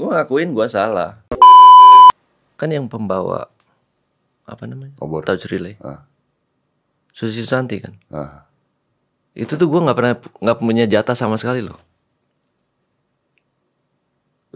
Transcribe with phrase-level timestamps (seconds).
[0.00, 1.20] Gue ngakuin gue salah.
[2.56, 3.52] Kan yang pembawa
[4.48, 4.96] apa namanya?
[4.96, 5.28] Obor.
[5.28, 5.76] Touch relay.
[5.84, 6.08] Ah.
[7.12, 8.00] Susi Santi kan.
[8.08, 8.48] Ah.
[9.36, 11.78] Itu tuh gue nggak pernah nggak punya jatah sama sekali loh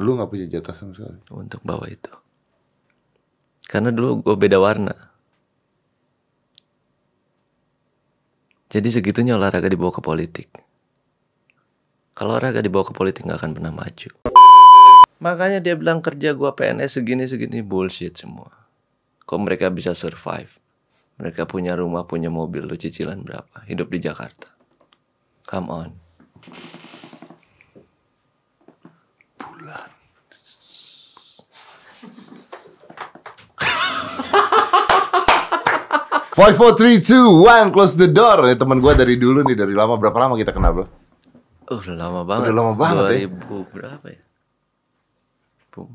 [0.00, 1.20] Lu nggak punya jatah sama sekali.
[1.30, 2.11] untuk bawa itu.
[3.68, 4.96] Karena dulu gue beda warna.
[8.72, 10.48] Jadi segitunya olahraga dibawa ke politik.
[12.16, 14.34] Kalau olahraga dibawa ke politik nggak akan pernah maju.
[15.25, 18.52] Makanya dia bilang kerja gua PNS segini-segini bullshit semua.
[19.24, 20.60] Kok mereka bisa survive?
[21.16, 23.64] Mereka punya rumah, punya mobil, lu cicilan berapa?
[23.64, 24.52] Hidup di Jakarta.
[25.48, 25.91] Come on.
[36.34, 38.42] Five, four, three, two, one, close the door.
[38.50, 40.86] Ya, teman gue dari dulu nih, dari lama berapa lama kita kenal bro?
[41.70, 42.50] Uh, udah lama banget.
[42.50, 43.30] Udah lama banget ya.
[43.30, 44.23] 2000 berapa ya?
[45.74, 45.91] Bum.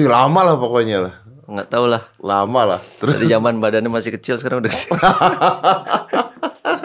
[0.00, 2.02] Ih, lama lah pokoknya lah, Nggak tahu lah.
[2.22, 2.80] lama lah.
[2.96, 4.86] Terus Dari zaman badannya masih kecil sekarang udah gede.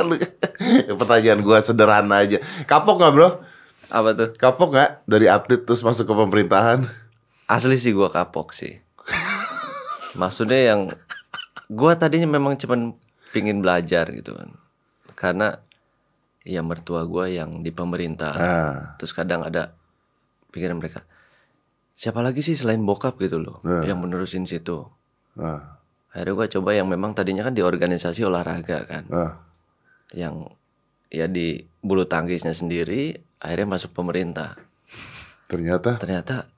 [0.05, 0.21] Lu-
[0.97, 2.37] pertanyaan gue sederhana aja.
[2.65, 3.29] Kapok nggak bro?
[3.87, 4.29] Apa tuh?
[4.35, 6.89] Kapok nggak dari atlet terus masuk ke pemerintahan?
[7.45, 8.81] Asli sih gua kapok sih.
[10.17, 10.81] Maksudnya yang
[11.69, 12.97] gua tadinya memang cuman
[13.29, 14.49] pingin belajar gitu kan.
[15.13, 15.61] Karena
[16.41, 18.33] ya mertua gua yang di pemerintah.
[18.33, 18.75] Ah.
[18.97, 19.77] Terus kadang ada
[20.49, 21.05] pikiran mereka.
[21.95, 24.83] Siapa lagi sih selain bokap gitu loh yang menerusin situ.
[25.35, 25.79] Ah,
[26.11, 29.03] Akhirnya gua coba yang memang tadinya kan di organisasi olahraga kan.
[29.09, 29.33] ah.
[30.11, 30.51] Yang
[31.07, 34.59] ya di bulu tangkisnya sendiri akhirnya masuk pemerintah.
[35.47, 36.51] Ternyata ternyata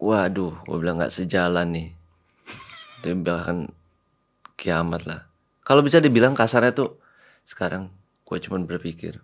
[0.00, 1.88] waduh gue bilang nggak sejalan nih
[3.00, 3.68] itu bahkan
[4.56, 5.28] kiamat lah
[5.60, 6.96] kalau bisa dibilang kasarnya tuh
[7.44, 7.92] sekarang
[8.24, 9.20] gue cuman berpikir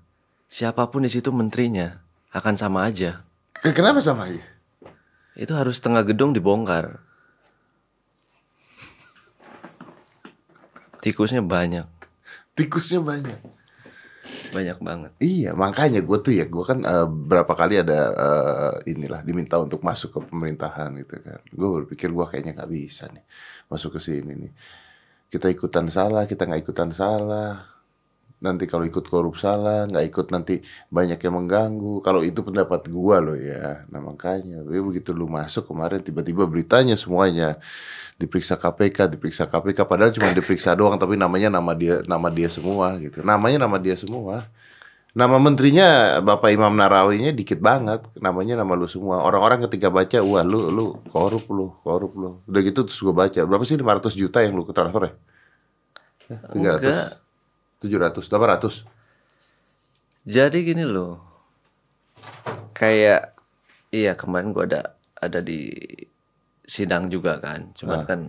[0.47, 2.01] siapa pun di situ menterinya
[2.33, 3.25] akan sama aja
[3.65, 4.45] Eh, kenapa sama aja?
[5.37, 7.01] Itu harus setengah gedung dibongkar
[11.01, 11.87] tikusnya banyak
[12.57, 13.37] Tikusnya banyak.
[14.49, 19.21] banyak banget Iya, makanya gue tuh ya, gue kan eh, berapa kali ada eh, inilah
[19.21, 21.41] diminta untuk masuk ke pemerintahan gitu kan.
[21.53, 23.21] Gue berpikir gue kayaknya nggak bisa nih
[23.69, 24.53] masuk ke sini nih.
[25.29, 27.76] Kita ikutan salah, kita nggak ikutan salah.
[28.47, 31.99] Nanti kalau ikut korup salah, nggak ikut nanti banyak yang mengganggu.
[32.07, 33.83] Kalau itu pendapat gue loh ya.
[33.91, 37.59] Nah makanya, gue begitu lu masuk kemarin tiba-tiba beritanya semuanya
[38.23, 39.83] diperiksa KPK, diperiksa KPK.
[39.83, 43.27] Padahal cuma diperiksa doang, tapi namanya nama dia, nama dia semua gitu.
[43.27, 44.47] Namanya nama dia semua.
[45.17, 49.25] Nama menterinya Bapak Imam Narawinya dikit banget, namanya nama lu semua.
[49.25, 52.31] Orang-orang ketika baca, wah lu lu korup lu, korup lu.
[52.45, 55.13] Udah gitu terus gue baca, berapa sih 500 juta yang lu transfer ya?
[56.37, 57.26] Eh, 300, enggak
[57.83, 58.85] 700, 800.
[60.27, 61.23] Jadi gini loh,
[62.75, 63.37] kayak
[63.95, 65.71] iya kemarin gua ada ada di
[66.67, 68.21] sidang juga kan, cuman kan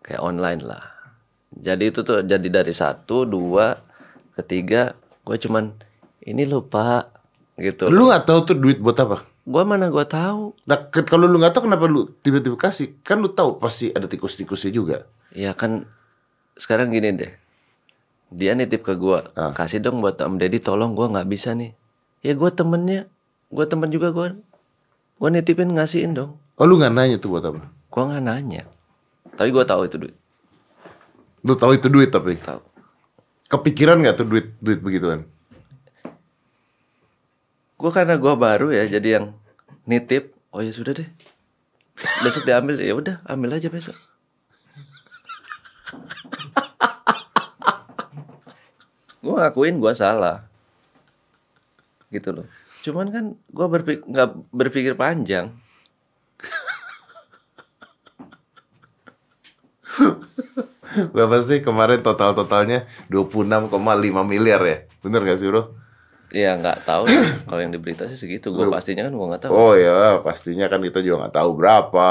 [0.00, 0.80] kayak online lah.
[1.50, 3.76] Jadi itu tuh jadi dari satu, dua,
[4.38, 5.74] ketiga, gue cuman
[6.24, 7.10] ini loh pak,
[7.60, 7.92] gitu.
[7.92, 9.26] Lu nggak tahu tuh duit buat apa?
[9.44, 10.56] Gua mana gua tahu?
[10.64, 12.96] Nah, kalau lu nggak tahu kenapa lu tiba-tiba kasih?
[13.04, 15.04] Kan lu tahu pasti ada tikus-tikusnya juga.
[15.36, 15.84] Ya kan
[16.56, 17.32] sekarang gini deh,
[18.30, 19.26] dia nitip ke gua,
[19.58, 21.74] kasih dong buat Om Deddy, tolong gua nggak bisa nih.
[22.22, 23.10] Ya gua temennya,
[23.50, 24.38] gua temen juga gua,
[25.18, 26.38] gua nitipin ngasihin dong.
[26.54, 27.66] Oh lu nggak nanya tuh buat apa?
[27.90, 28.62] Gua nggak nanya.
[29.34, 30.16] Tapi gua tahu itu duit.
[31.42, 32.60] Lu tahu itu duit tapi Tahu.
[33.50, 35.26] kepikiran nggak tuh duit duit begituan?
[37.80, 39.26] Gua karena gua baru ya, jadi yang
[39.88, 40.36] nitip.
[40.54, 41.08] Oh ya sudah deh.
[42.26, 43.96] Besok diambil ya udah, ambil aja besok.
[49.20, 50.44] Gua ngakuin gua salah.
[52.10, 52.46] Gitu loh.
[52.84, 55.54] Cuman kan gua berpikir nggak berpikir panjang.
[61.14, 63.70] Berapa sih kemarin total-totalnya 26,5
[64.26, 64.78] miliar ya?
[65.00, 65.70] Bener gak sih bro?
[66.30, 67.18] Ya nggak tahu sih.
[67.50, 68.54] kalau yang di berita sih segitu.
[68.54, 69.52] Gua pastinya kan gua nggak tahu.
[69.52, 72.10] Oh ya pastinya kan kita juga nggak tahu berapa.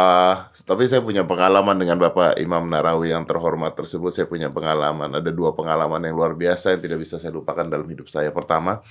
[0.51, 4.12] Tapi saya punya pengalaman dengan Bapak Imam Narawi yang terhormat tersebut.
[4.12, 5.16] Saya punya pengalaman.
[5.16, 8.27] Ada dua pengalaman yang luar biasa yang tidak bisa saya lupakan dalam hidup saya.
[8.36, 8.83] Pertama,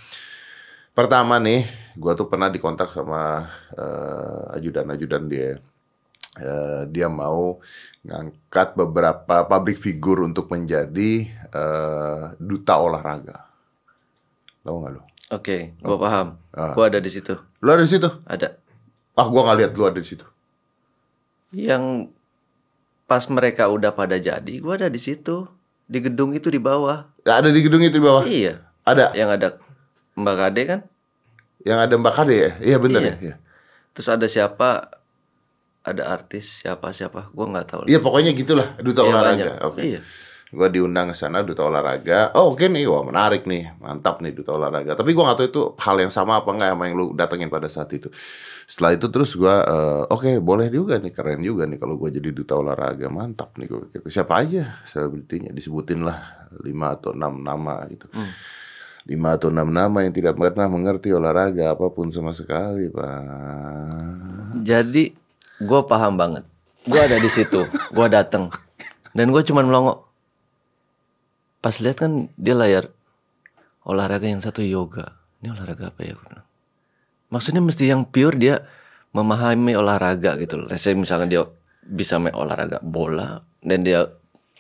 [0.96, 1.68] pertama nih,
[2.00, 3.44] gua tuh pernah dikontak sama
[3.76, 5.60] eh, ajudan-ajudan dia.
[6.38, 7.60] Eh, dia mau
[8.00, 13.44] ngangkat beberapa public figure untuk menjadi eh, duta olahraga.
[14.64, 15.17] Tahu nggak lo?
[15.28, 16.26] Oke, gua paham.
[16.50, 16.72] Ah.
[16.72, 17.36] Gua ada di situ.
[17.60, 18.08] Lo ada di situ?
[18.24, 18.56] Ada.
[19.12, 20.24] Ah, gua nggak lihat lu ada di situ.
[21.50, 22.08] Yang
[23.04, 25.44] pas mereka udah pada jadi, gua ada di situ.
[25.84, 27.08] Di gedung itu di bawah.
[27.24, 28.24] Ya, ada di gedung itu di bawah.
[28.24, 28.60] Iya.
[28.84, 29.48] Ada Yang ada
[30.16, 30.80] Mbak Kade kan?
[31.58, 32.50] yang ada Mbak Kade ya?
[32.62, 33.10] Iya benar Iya.
[33.10, 33.16] ya.
[33.20, 33.34] Iya.
[33.90, 34.94] terus ada siapa
[35.82, 39.50] ada artis siapa siapa gue nggak tahu Iya pokoknya gitulah duta Iya, olahraga.
[39.66, 39.80] Oke.
[39.82, 40.00] Iya.
[40.48, 42.32] Gua diundang ke sana duta olahraga.
[42.32, 44.96] Oh oke nih, wah menarik nih, mantap nih duta olahraga.
[44.96, 47.68] Tapi gua nggak tahu itu hal yang sama apa enggak sama yang lu datengin pada
[47.68, 48.08] saat itu.
[48.64, 52.32] Setelah itu terus gua eh, oke boleh juga nih, keren juga nih kalau gua jadi
[52.32, 54.08] duta olahraga, mantap nih gua pikir.
[54.08, 58.08] Siapa aja selebritinya disebutin lah lima atau enam nama gitu.
[58.16, 58.32] Hmm.
[59.08, 64.28] Lima atau enam nama yang tidak pernah mengerti olahraga apa pun sama sekali, Pak.
[64.64, 65.12] jadi
[65.58, 66.44] gue paham banget
[66.86, 68.50] gue ada di situ gue dateng
[69.12, 70.07] dan gue cuman melongo
[71.58, 72.90] pas lihat kan dia layar
[73.82, 75.18] olahraga yang satu yoga.
[75.38, 76.14] Ini olahraga apa ya
[77.28, 78.64] maksudnya mesti yang pure dia
[79.12, 80.68] memahami olahraga gitu loh.
[80.76, 81.42] Saya misalnya dia
[81.88, 84.08] bisa main olahraga bola dan dia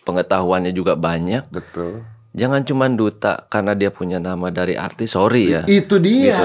[0.04, 1.48] pengetahuannya juga banyak.
[1.52, 2.04] Betul.
[2.38, 5.62] jangan cuman duta karena dia punya nama dari artis sorry ya.
[5.66, 6.38] Itu dia.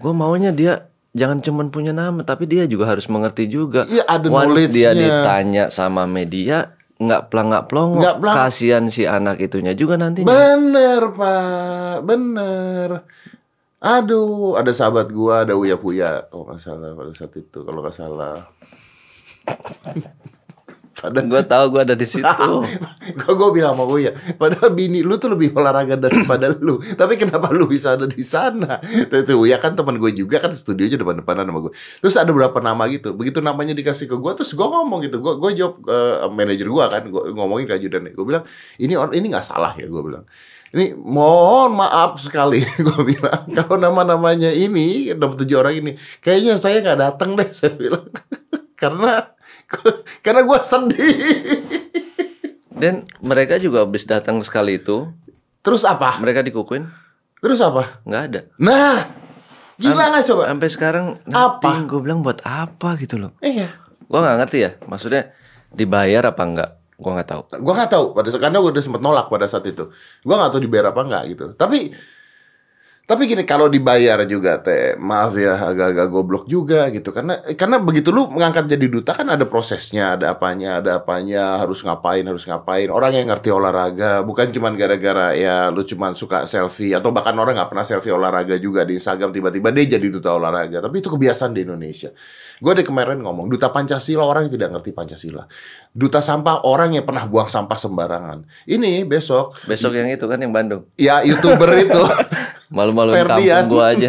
[0.00, 3.86] gue maunya dia jangan cuman punya nama tapi dia juga harus mengerti juga.
[3.86, 8.36] Iya, ada Once dia ditanya sama media nggak pelang nggak pelongo Nggak pelang.
[8.36, 12.88] kasihan si anak itunya juga nantinya Bener pak, bener.
[13.80, 17.96] Aduh, ada sahabat gua, ada Uya Puya, kalau nggak salah pada saat itu, kalau nggak
[17.96, 18.44] salah.
[21.00, 22.46] Padahal gue tahu gue ada di situ
[23.20, 26.76] Gue gue bilang sama Uya, padahal bini lu tuh lebih olahraga daripada lu.
[26.78, 28.76] Tapi kenapa lu bisa ada di sana?
[28.84, 31.72] Itu Uya kan teman gue juga kan studionya depan-depanan sama gue.
[32.04, 33.16] Terus ada beberapa nama gitu.
[33.16, 35.24] Begitu namanya dikasih ke gue, terus gue ngomong gitu.
[35.24, 38.02] Gue gue jawab eh, manajer gue kan, gue ngomongin ke ajudan.
[38.12, 38.44] Gue bilang
[38.76, 40.28] ini or- ini nggak salah ya gue bilang.
[40.70, 45.92] Ini mohon maaf sekali gue bilang kalau nama-namanya ini dapat tujuh orang ini
[46.22, 48.06] kayaknya saya nggak datang deh saya bilang
[48.78, 49.34] karena
[50.24, 51.16] karena gue sedih.
[52.72, 55.10] dan mereka juga habis datang sekali itu
[55.60, 56.16] Terus apa?
[56.18, 56.88] mereka dikukuin
[57.38, 58.00] Terus apa?
[58.02, 59.04] nggak ada Nah,
[59.76, 60.42] gila nggak coba?
[60.48, 61.84] sampai sekarang Apa?
[61.84, 63.68] gue bilang buat apa gitu loh Iya.
[64.00, 65.30] gue nggak ngerti ya maksudnya
[65.68, 69.26] dibayar apa enggak gue nggak tahu Gua nggak tahu pada karena gue udah sempet nolak
[69.26, 69.88] pada saat itu.
[70.20, 71.46] Gua nggak tahu dibayar apa nggak gitu.
[71.56, 71.96] Tapi
[73.10, 77.10] tapi gini kalau dibayar juga teh maaf ya agak-agak goblok juga gitu.
[77.10, 81.82] Karena karena begitu lu mengangkat jadi duta kan ada prosesnya ada apanya ada apanya harus
[81.82, 82.86] ngapain harus ngapain.
[82.86, 87.58] Orang yang ngerti olahraga bukan cuman gara-gara ya lu cuman suka selfie atau bahkan orang
[87.58, 90.78] nggak pernah selfie olahraga juga di Instagram tiba-tiba dia jadi duta olahraga.
[90.78, 92.14] Tapi itu kebiasaan di Indonesia
[92.60, 95.48] gue ada kemarin ngomong duta Pancasila orang yang tidak ngerti Pancasila.
[95.90, 98.44] Duta sampah orang yang pernah buang sampah sembarangan.
[98.64, 100.84] Ini besok besok yang itu kan yang Bandung?
[100.94, 101.96] Ya youtuber itu.
[102.70, 103.66] Ferdian.
[103.66, 104.08] kampung gue aja.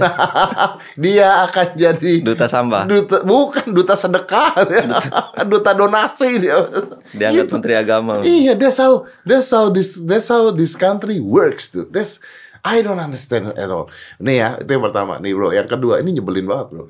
[1.01, 2.85] Dia akan jadi duta sampah?
[2.85, 4.53] Duta bukan duta sedekah.
[5.49, 6.61] Duta donasi dia.
[7.09, 7.53] Diangkat Gitu.
[7.57, 8.21] menteri agama.
[8.21, 11.89] Iya that's how that's how this that's how this country works dude.
[11.89, 12.21] That's
[12.61, 13.89] I don't understand at all.
[14.21, 15.49] Nih ya itu yang pertama nih bro.
[15.49, 16.85] Yang kedua ini nyebelin banget bro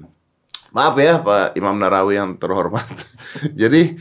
[0.71, 2.87] maaf ya Pak Imam Narawi yang terhormat
[3.61, 3.95] jadi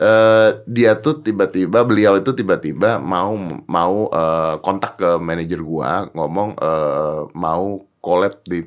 [0.00, 3.36] eh, dia tuh tiba-tiba beliau itu tiba-tiba mau
[3.68, 8.64] mau eh, kontak ke manajer gua ngomong eh, mau collab di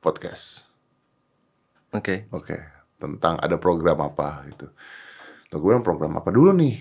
[0.00, 0.64] podcast
[1.90, 2.56] oke Oke,
[3.00, 4.70] tentang ada program apa gitu.
[5.50, 6.78] Tuh gue bilang program apa dulu nih?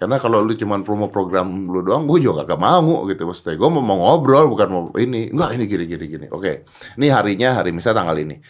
[0.00, 3.60] Karena kalau lu cuman promo program lu doang, gue juga gak mau gitu maksudnya.
[3.60, 5.28] Gue mau, mau ngobrol bukan mau ini.
[5.30, 6.26] Enggak, ini gini gini gini.
[6.32, 6.64] Oke.
[6.96, 8.40] Ini harinya hari misalnya tanggal ini.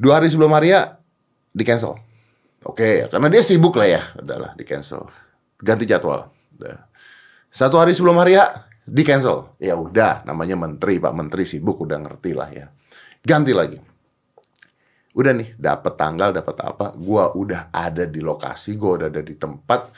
[0.00, 0.96] Dua hari sebelum hari ya
[1.52, 2.00] di cancel.
[2.64, 4.02] Oke, karena dia sibuk lah ya.
[4.16, 5.04] Udahlah, di cancel.
[5.60, 6.32] Ganti jadwal.
[7.52, 9.52] Satu hari sebelum hari ya di cancel.
[9.60, 12.72] Ya udah, namanya menteri, Pak Menteri sibuk udah ngerti lah ya.
[13.20, 13.90] Ganti lagi
[15.10, 19.34] udah nih dapat tanggal dapat apa gua udah ada di lokasi gua udah ada di
[19.34, 19.90] tempat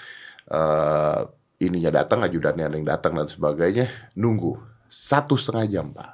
[0.48, 1.20] eh
[1.62, 3.86] ininya datang ajudannya ada yang datang dan sebagainya
[4.16, 4.56] nunggu
[4.88, 6.10] satu setengah jam pak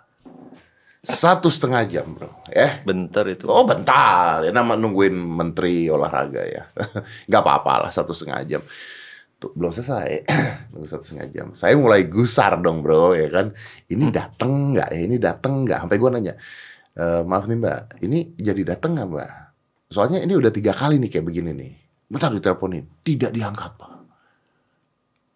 [1.08, 2.28] satu setengah jam bro.
[2.52, 3.48] Eh bentar itu.
[3.48, 4.44] Oh bentar.
[4.44, 6.68] Ya nama nungguin menteri olahraga ya.
[7.28, 8.62] Nggak apa-apa lah satu setengah jam.
[9.40, 10.28] Tuh, belum selesai.
[10.76, 11.46] Nunggu satu setengah jam.
[11.56, 13.56] Saya mulai gusar dong bro ya kan.
[13.88, 15.00] Ini dateng nggak ya?
[15.00, 15.78] Ini dateng nggak?
[15.88, 16.34] Sampai gua nanya
[16.98, 19.30] "Eh, maaf nih mbak, ini jadi datang nggak mbak?
[19.88, 21.72] Soalnya ini udah tiga kali nih kayak begini nih.
[22.10, 23.92] Bentar diteleponin, tidak diangkat pak.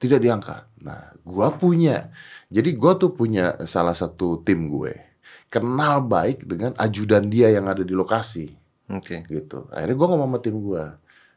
[0.02, 0.82] Tidak diangkat.
[0.82, 2.10] Nah, gua punya.
[2.50, 5.11] Jadi gua tuh punya salah satu tim gue.
[5.52, 8.48] Kenal baik dengan ajudan dia yang ada di lokasi
[8.88, 9.68] oke gitu.
[9.68, 10.84] Akhirnya gua ngomong sama tim gua,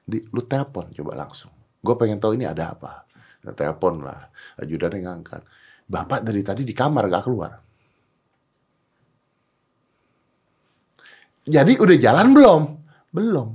[0.06, 1.52] di, lu telepon coba langsung.
[1.86, 3.06] Gue pengen tahu ini ada apa.
[3.46, 4.26] Nah, telepon lah,
[4.58, 5.42] ajudannya ngangkat.
[5.86, 7.54] Bapak dari tadi di kamar gak keluar.
[11.46, 12.62] Jadi udah jalan belum?
[13.14, 13.48] Belum.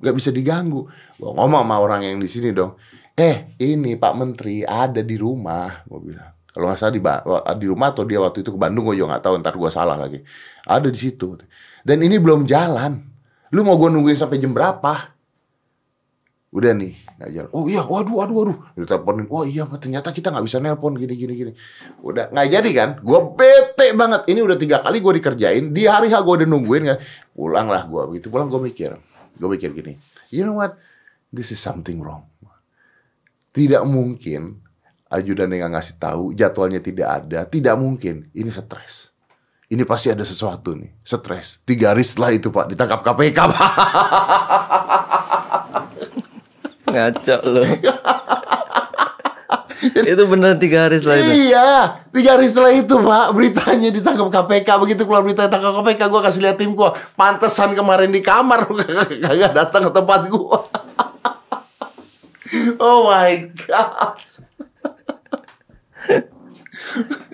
[0.00, 0.88] Gak bisa diganggu.
[1.20, 2.80] Gue ngomong sama orang yang di sini dong.
[3.12, 5.84] Eh, ini Pak Menteri ada di rumah.
[5.84, 6.37] Gue bilang.
[6.58, 7.02] Kalau nggak salah di,
[7.62, 9.34] di rumah atau dia waktu itu ke Bandung, gue juga nggak tahu.
[9.38, 10.26] Ntar gue salah lagi.
[10.66, 11.38] Ada di situ.
[11.86, 12.98] Dan ini belum jalan.
[13.54, 15.14] Lu mau gue nungguin sampai jam berapa?
[16.50, 17.50] Udah nih, nggak jalan.
[17.54, 18.58] Oh iya, waduh, waduh, waduh.
[18.74, 21.52] Diteleponin, oh iya, ternyata kita nggak bisa nelpon gini, gini, gini.
[22.02, 22.90] Udah nggak jadi kan?
[23.06, 24.26] Gue bete banget.
[24.26, 25.70] Ini udah tiga kali gue dikerjain.
[25.70, 26.98] Di hari H gue udah nungguin kan.
[27.38, 28.02] Pulang lah gue.
[28.10, 28.98] Begitu pulang gue mikir.
[29.38, 29.94] Gue mikir gini.
[30.34, 30.74] You know what?
[31.30, 32.26] This is something wrong.
[33.54, 34.66] Tidak mungkin
[35.08, 37.44] ajudan yang ngasih tahu jadwalnya tidak ada.
[37.48, 38.28] Tidak mungkin.
[38.32, 39.08] Ini stres.
[39.68, 40.88] Ini pasti ada sesuatu nih.
[41.04, 41.60] Stres.
[41.68, 43.60] Tiga hari setelah itu Pak ditangkap KPK Pak.
[46.92, 47.62] Ngaco lo.
[50.08, 51.52] itu beneran tiga hari setelah itu.
[51.52, 51.68] Iya,
[52.10, 56.40] tiga hari setelah itu Pak beritanya ditangkap KPK begitu keluar berita ditangkap KPK gue kasih
[56.42, 58.66] lihat tim gue pantesan kemarin di kamar
[59.28, 60.58] kagak datang ke tempat gue.
[62.80, 64.47] oh my god.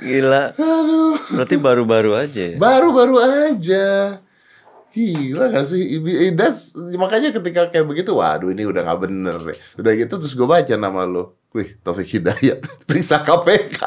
[0.00, 0.54] Gila.
[0.56, 1.16] Aduh.
[1.32, 2.56] Berarti baru-baru aja ya?
[2.56, 4.18] Baru-baru aja.
[4.94, 5.82] Gila gak sih?
[6.38, 9.58] That's, makanya ketika kayak begitu, waduh ini udah gak bener deh.
[9.78, 11.34] Udah gitu terus gue baca nama lo.
[11.54, 13.78] Wih, Taufik Hidayat, periksa KPK.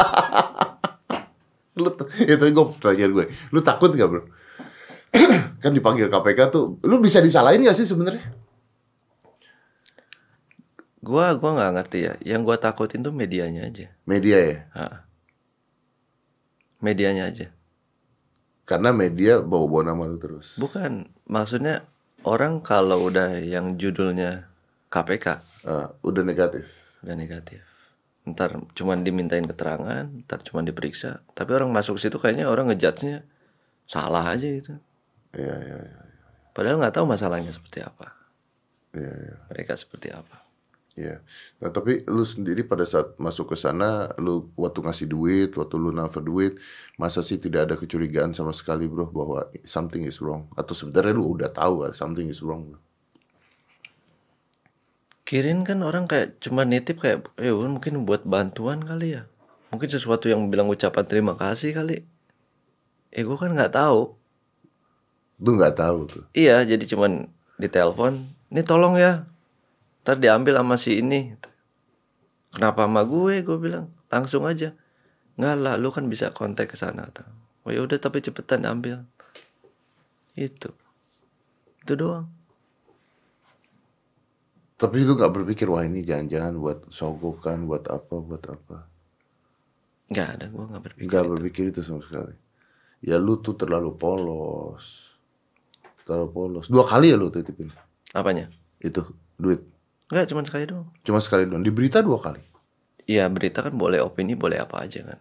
[1.84, 1.92] lu,
[2.24, 3.26] itu gue pertanyaan gue.
[3.52, 4.24] Lu takut gak bro?
[5.64, 8.47] kan dipanggil KPK tuh, lu bisa disalahin gak sih sebenarnya?
[11.08, 12.14] Gua gua nggak ngerti ya.
[12.36, 13.88] Yang gua takutin tuh medianya aja.
[14.04, 14.58] Media ya?
[14.76, 15.08] Ha.
[16.84, 17.48] Medianya aja.
[18.68, 20.60] Karena media bawa-bawa nama lu terus.
[20.60, 21.88] Bukan, maksudnya
[22.28, 24.52] orang kalau udah yang judulnya
[24.92, 25.26] KPK
[25.64, 26.68] Ah, udah negatif.
[27.00, 27.64] udah negatif.
[28.28, 31.24] Ntar cuman dimintain keterangan, ntar cuman diperiksa.
[31.32, 33.24] Tapi orang masuk situ kayaknya orang ngejudge-nya
[33.88, 34.76] salah aja gitu.
[35.32, 36.00] Iya, iya, iya.
[36.52, 38.12] Padahal nggak tahu masalahnya seperti apa.
[38.92, 39.36] Iya, iya.
[39.48, 40.37] Mereka seperti apa.
[40.98, 41.22] Iya.
[41.62, 45.94] Nah, tapi lu sendiri pada saat masuk ke sana, lu waktu ngasih duit, waktu lu
[45.94, 46.58] nafar duit,
[46.98, 50.50] masa sih tidak ada kecurigaan sama sekali, bro, bahwa something is wrong?
[50.58, 52.74] Atau sebenarnya lu udah tahu something is wrong?
[52.74, 52.82] Bro?
[55.22, 59.30] Kirin kan orang kayak cuma nitip kayak ya mungkin buat bantuan kali ya.
[59.70, 62.10] Mungkin sesuatu yang bilang ucapan terima kasih kali.
[63.14, 64.18] Eh gue kan nggak tahu.
[65.44, 66.24] Lu nggak tahu tuh.
[66.34, 67.30] Iya, jadi cuman
[67.62, 69.30] ditelepon, "Ini tolong ya."
[70.08, 71.36] Ntar diambil sama si ini.
[72.56, 73.44] Kenapa sama gue?
[73.44, 74.72] Gue bilang, "Langsung aja."
[75.36, 77.12] Nggak lah, lu kan bisa kontak ke sana.
[77.68, 79.04] Oh ya udah tapi cepetan ambil.
[80.32, 80.72] Itu.
[81.84, 82.32] Itu doang.
[84.80, 88.88] Tapi lu nggak berpikir, wah ini jangan-jangan buat sogokan, buat apa, buat apa?
[90.08, 91.08] Nggak ada, gue nggak berpikir.
[91.12, 92.36] Nggak berpikir itu sama sekali.
[93.04, 95.12] Ya lu tuh terlalu polos.
[96.08, 96.66] Terlalu polos.
[96.72, 97.76] Dua kali ya lu titipin?
[98.16, 98.48] Apanya?
[98.80, 99.04] Itu,
[99.36, 99.76] duit.
[100.08, 100.88] Nggak, cuma sekali doang.
[101.04, 101.64] Cuma sekali doang.
[101.64, 102.44] Di berita dua kali.
[103.08, 105.20] Iya berita kan boleh opini boleh apa aja kan.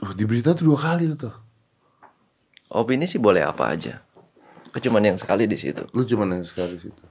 [0.00, 1.32] Oh, di berita tuh dua kali lu tuh.
[2.72, 4.00] Opini sih boleh apa aja.
[4.72, 5.84] Cuman yang sekali di situ.
[5.92, 7.04] Lu cuma yang sekali situ.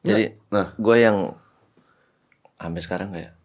[0.00, 1.36] Jadi Nah, gue yang
[2.56, 3.36] sampai sekarang kayak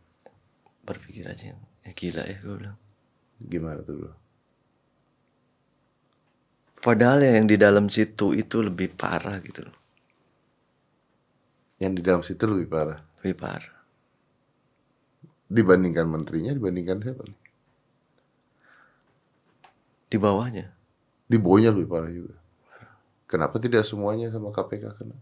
[0.87, 2.79] berpikir aja ya gila ya gue bilang.
[3.43, 4.13] gimana tuh bro?
[6.79, 9.82] Padahal yang di dalam situ itu lebih parah gitu loh.
[11.81, 12.99] Yang di dalam situ lebih parah.
[13.21, 13.73] Lebih parah.
[15.49, 17.39] Dibandingkan menterinya, dibandingkan siapa nih?
[20.13, 20.65] Di bawahnya.
[21.25, 22.37] Di bawahnya lebih parah juga.
[23.25, 25.17] Kenapa tidak semuanya sama KPK kena?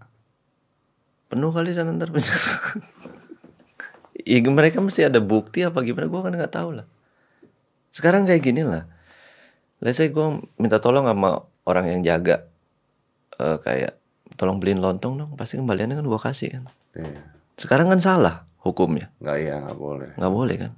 [1.31, 2.11] Penuh kali sana ntar
[4.27, 6.87] Ya mereka mesti ada bukti apa gimana gue kan nggak tahu lah.
[7.95, 8.83] Sekarang kayak gini lah.
[9.79, 12.43] Let's say gue minta tolong sama orang yang jaga
[13.39, 14.00] eh, kayak
[14.41, 15.31] tolong beliin lontong dong.
[15.37, 16.63] Pasti kembaliannya kan gue kasih kan?
[16.97, 17.21] Iya.
[17.61, 19.13] sekarang kan salah hukumnya.
[19.21, 20.11] Nggak iya, nggak boleh.
[20.17, 20.71] nggak boleh kan?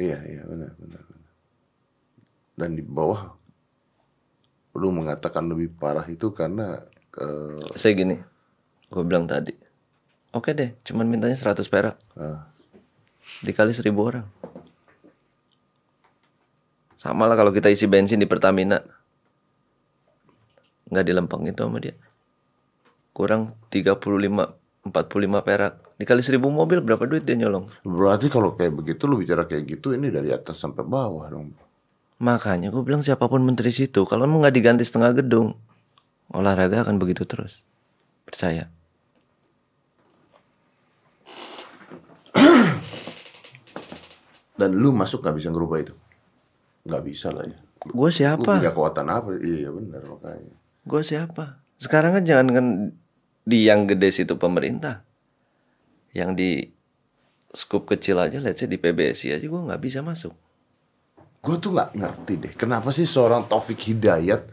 [0.00, 1.32] Iya, iya, benar, benar, benar.
[2.56, 3.36] Dan di bawah,
[4.80, 6.80] lu mengatakan lebih parah itu karena
[7.20, 8.16] eh, saya gini
[8.88, 9.52] gue bilang tadi.
[10.32, 12.00] Oke deh cuman mintanya 100 perak.
[12.16, 12.48] Ah,
[13.44, 14.26] dikali 1000 orang.
[16.96, 18.80] Sama lah kalau kita isi bensin di Pertamina
[20.90, 21.94] nggak dilempeng itu sama dia
[23.14, 29.04] kurang 35 45 perak dikali 1000 mobil berapa duit dia nyolong berarti kalau kayak begitu
[29.04, 31.52] lu bicara kayak gitu ini dari atas sampai bawah dong.
[32.20, 35.56] makanya gue bilang siapa pun menteri situ kalau mau nggak diganti setengah gedung
[36.32, 37.60] olahraga akan begitu terus
[38.24, 38.72] percaya
[44.60, 45.96] Dan lu masuk nggak bisa ngerubah itu?
[46.84, 47.56] Nggak bisa lah ya.
[47.80, 49.32] gue Lu siapa punya kekuatan apa?
[49.40, 50.59] Iya benar makanya.
[50.84, 52.66] Gue siapa sekarang kan jangan kan
[53.44, 55.02] di yang gede situ pemerintah
[56.12, 56.68] yang di
[57.50, 60.36] skup kecil aja let's say di PBSI aja gue nggak bisa masuk
[61.40, 62.52] Gue tuh nggak ngerti deh.
[62.52, 64.44] Kenapa sih seorang Taufik Hidayat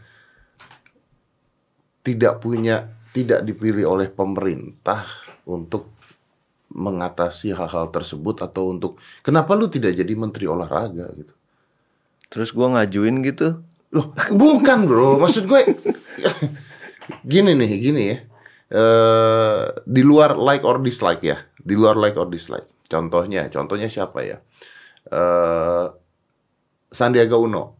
[2.00, 5.04] tidak punya tidak dipilih oleh pemerintah
[5.44, 5.92] untuk
[6.72, 11.32] mengatasi hal-hal tersebut atau untuk kenapa lu tidak jadi menteri olahraga gitu?
[12.32, 13.60] Terus gua ngajuin gitu.
[13.88, 15.64] Loh, bukan bro, maksud gue
[17.24, 18.18] gini nih, gini ya.
[18.68, 22.68] Eh di luar like or dislike ya, di luar like or dislike.
[22.84, 24.36] Contohnya, contohnya siapa ya?
[25.08, 25.86] Eh
[26.92, 27.76] Sandiaga Uno.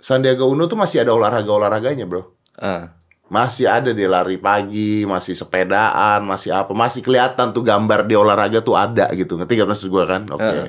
[0.00, 2.32] Sandiaga Uno tuh masih ada olahraga olahraganya bro.
[2.56, 2.96] Ah,
[3.30, 8.58] Masih ada dia lari pagi, masih sepedaan, masih apa, masih kelihatan tuh gambar di olahraga
[8.58, 9.38] tuh ada gitu.
[9.38, 10.26] Ngerti gak maksud gua kan?
[10.32, 10.42] Oke.
[10.42, 10.68] Heeh.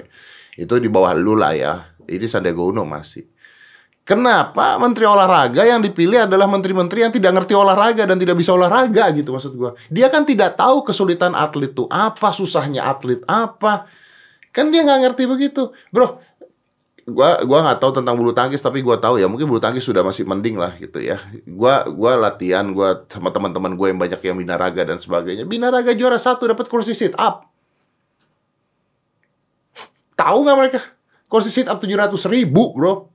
[0.61, 1.73] Itu di bawah lu lah ya.
[2.05, 3.25] Ini Sandiaga Uno masih.
[4.11, 9.07] Kenapa menteri olahraga yang dipilih adalah menteri-menteri yang tidak ngerti olahraga dan tidak bisa olahraga
[9.15, 9.71] gitu maksud gua.
[9.87, 13.87] Dia kan tidak tahu kesulitan atlet tuh apa, susahnya atlet apa.
[14.51, 15.71] Kan dia nggak ngerti begitu.
[15.95, 16.19] Bro,
[17.07, 20.03] gua gua nggak tahu tentang bulu tangkis tapi gua tahu ya mungkin bulu tangkis sudah
[20.03, 21.15] masih mending lah gitu ya
[21.47, 26.19] gua gua latihan gua sama teman-teman gue yang banyak yang binaraga dan sebagainya binaraga juara
[26.19, 27.47] satu dapat kursi sit up
[30.19, 30.79] tahu nggak mereka
[31.31, 33.10] kursi sit up tujuh ratus ribu bro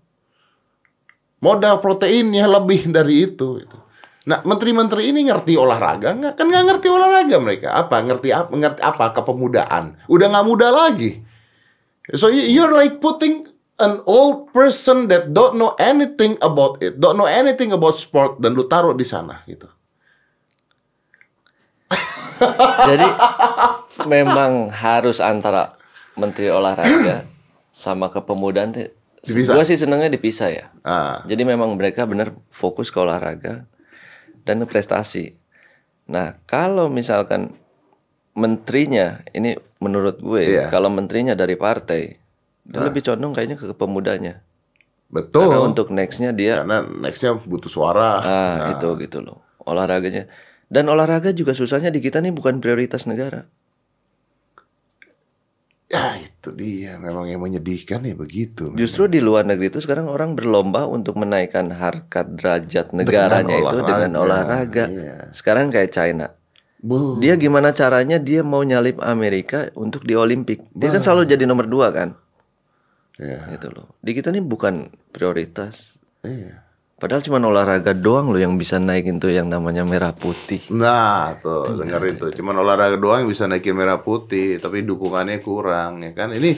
[1.46, 3.78] modal proteinnya lebih dari itu gitu.
[4.26, 6.34] Nah, menteri-menteri ini ngerti olahraga nggak?
[6.34, 7.68] Kan nggak ngerti olahraga mereka.
[7.78, 8.02] Apa?
[8.02, 8.50] Ngerti apa?
[8.50, 9.14] Ngerti apa?
[9.14, 10.02] Kepemudaan.
[10.10, 11.22] Udah nggak muda lagi.
[12.18, 13.46] So you- you're like putting
[13.78, 18.56] an old person that don't know anything about it, don't know anything about sport dan
[18.56, 19.68] lu taruh di sana gitu.
[22.88, 23.08] jadi
[24.08, 25.76] memang harus antara
[26.16, 27.28] menteri olahraga
[27.72, 28.72] sama kepemudaan.
[29.26, 29.52] Dipisah.
[29.52, 30.64] Gua sih senengnya dipisah ya.
[30.80, 33.66] Ah, Jadi memang mereka benar fokus ke olahraga
[34.46, 35.34] dan prestasi.
[36.06, 37.50] Nah, kalau misalkan
[38.32, 40.70] menterinya ini menurut gue Iya.
[40.70, 42.20] kalau menterinya dari partai
[42.62, 44.42] dia lebih condong kayaknya ke kepemudanya.
[45.06, 45.46] betul.
[45.50, 48.18] Karena untuk nextnya dia Karena nextnya butuh suara.
[48.20, 50.26] ah itu gitu loh olahraganya.
[50.66, 53.46] Dan olahraga juga susahnya di kita nih bukan prioritas negara.
[55.86, 58.70] Ya itu dia, memang yang menyedihkan ya begitu.
[58.78, 64.22] Justru di luar negeri itu sekarang orang berlomba untuk menaikkan harkat derajat negaranya itu dengan
[64.22, 65.34] olahraga, iya.
[65.34, 66.30] Sekarang kayak China.
[66.78, 70.70] Bu, Dia gimana caranya dia mau nyalip Amerika untuk di Olimpik.
[70.70, 72.14] Dia kan selalu jadi nomor dua kan,
[73.18, 73.98] ya, gitu loh.
[73.98, 75.98] Di kita nih bukan prioritas.
[76.22, 76.65] iya.
[76.96, 80.64] Padahal cuma olahraga doang loh yang bisa naikin tuh yang namanya merah putih.
[80.72, 82.32] Nah, tuh dengerin tuh.
[82.32, 86.32] Cuman olahraga doang yang bisa naikin merah putih, tapi dukungannya kurang ya kan.
[86.32, 86.56] Ini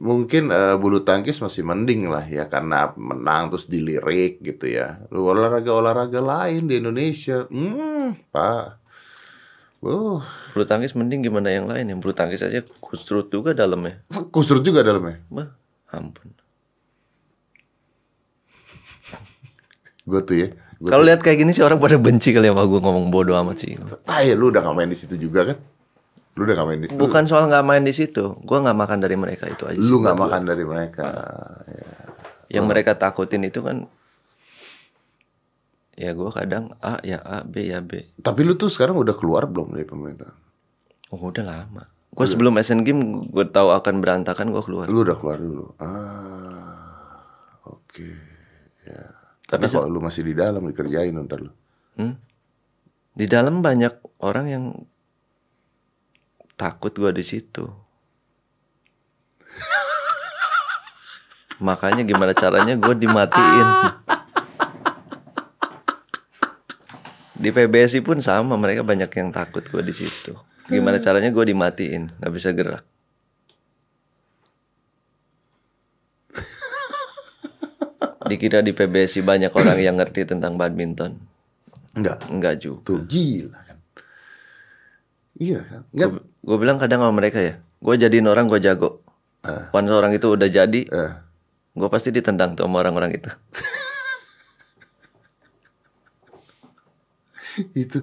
[0.00, 5.04] mungkin eh, bulu tangkis masih mending lah ya karena menang terus dilirik gitu ya.
[5.12, 8.84] Lu olahraga-olahraga lain di Indonesia, hmm, Pak.
[9.84, 10.16] Uh,
[10.56, 11.96] Bulu tangkis mending gimana yang lain ya?
[12.00, 14.00] Bulu tangkis aja kusrut juga dalamnya.
[14.32, 15.20] kusur juga dalamnya.
[15.28, 15.52] Bah,
[15.92, 16.32] ampun.
[20.04, 20.48] Gue tuh ya.
[20.84, 23.80] Kalau lihat kayak gini sih orang pada benci kali sama gue ngomong bodoh amat sih.
[24.04, 25.56] Ya, lu udah gak main di situ juga kan?
[26.36, 26.98] Lu udah gak main di situ.
[27.00, 29.78] Bukan soal nggak main di situ, gue nggak makan dari mereka itu aja.
[29.80, 31.08] Lu nggak makan dari mereka.
[31.70, 31.94] Ya.
[32.58, 33.88] Yang mereka takutin itu kan,
[35.94, 38.10] ya gue kadang A ya A, B ya B.
[38.20, 40.34] Tapi lu tuh sekarang udah keluar belum dari pemerintah?
[41.14, 41.86] Oh udah lama.
[42.14, 44.86] Gue sebelum Asian Game gue tahu akan berantakan gue keluar.
[44.90, 45.70] Lu udah keluar dulu.
[45.78, 47.22] Ah,
[47.62, 48.10] oke.
[48.86, 49.13] Ya.
[49.54, 51.52] Tapi Tapi kok lu masih di dalam dikerjain ntar lu.
[51.94, 52.18] Hmm?
[53.14, 54.64] Di dalam banyak orang yang
[56.58, 57.70] takut gue di situ.
[61.66, 63.68] Makanya gimana caranya gue dimatiin.
[67.34, 70.32] Di PBSI pun sama, mereka banyak yang takut gue di situ.
[70.64, 72.88] Gimana caranya gue dimatiin, nggak bisa gerak.
[78.34, 81.14] Dikira di PBSI banyak orang yang ngerti tentang badminton.
[81.94, 82.26] Enggak.
[82.26, 82.82] Enggak juga.
[82.90, 83.78] Tuh gila kan.
[85.38, 85.86] Iya kan.
[85.94, 86.08] Enggak.
[86.42, 89.00] Gue bilang kadang sama mereka ya, gue jadiin orang gue jago.
[89.70, 91.12] Once orang itu udah jadi, Eh,
[91.76, 93.30] gue pasti ditendang tuh sama orang-orang itu.
[97.86, 98.02] itu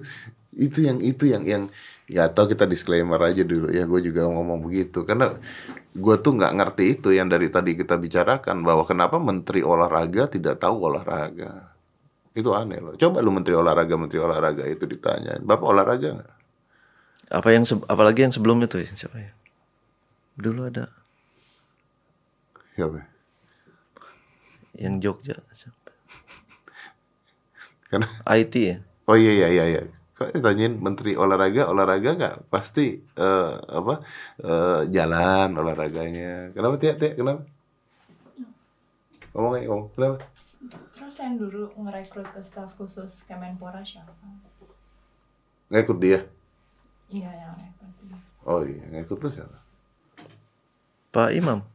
[0.56, 1.62] itu yang itu yang yang
[2.10, 5.38] ya atau kita disclaimer aja dulu ya gue juga ngomong begitu karena
[5.94, 10.58] gue tuh nggak ngerti itu yang dari tadi kita bicarakan bahwa kenapa menteri olahraga tidak
[10.60, 11.72] tahu olahraga
[12.32, 16.32] itu aneh loh coba lu menteri olahraga menteri olahraga itu ditanya bapak olahraga nggak
[17.32, 19.32] Apa yang apalagi yang sebelumnya tuh ya, siapa ya?
[20.36, 20.92] Dulu ada
[22.76, 23.08] Siapa?
[24.76, 25.76] yang Jogja, siapa?
[27.88, 28.76] karena IT ya.
[29.04, 29.80] oh iya iya iya iya
[30.22, 34.06] kok ditanyain menteri olahraga olahraga nggak pasti eh, apa
[34.38, 37.42] eh, jalan olahraganya kenapa tiap kenapa
[39.34, 40.18] ngomong aja ngomong kenapa
[40.94, 44.14] Terus yang dulu ngerekrut ke staf khusus Kemenpora siapa?
[45.74, 46.22] Ngikut dia.
[47.10, 48.18] Iya yang rekrut dia.
[48.46, 49.58] Oh iya, ngikut lu siapa?
[51.10, 51.66] Pak Imam.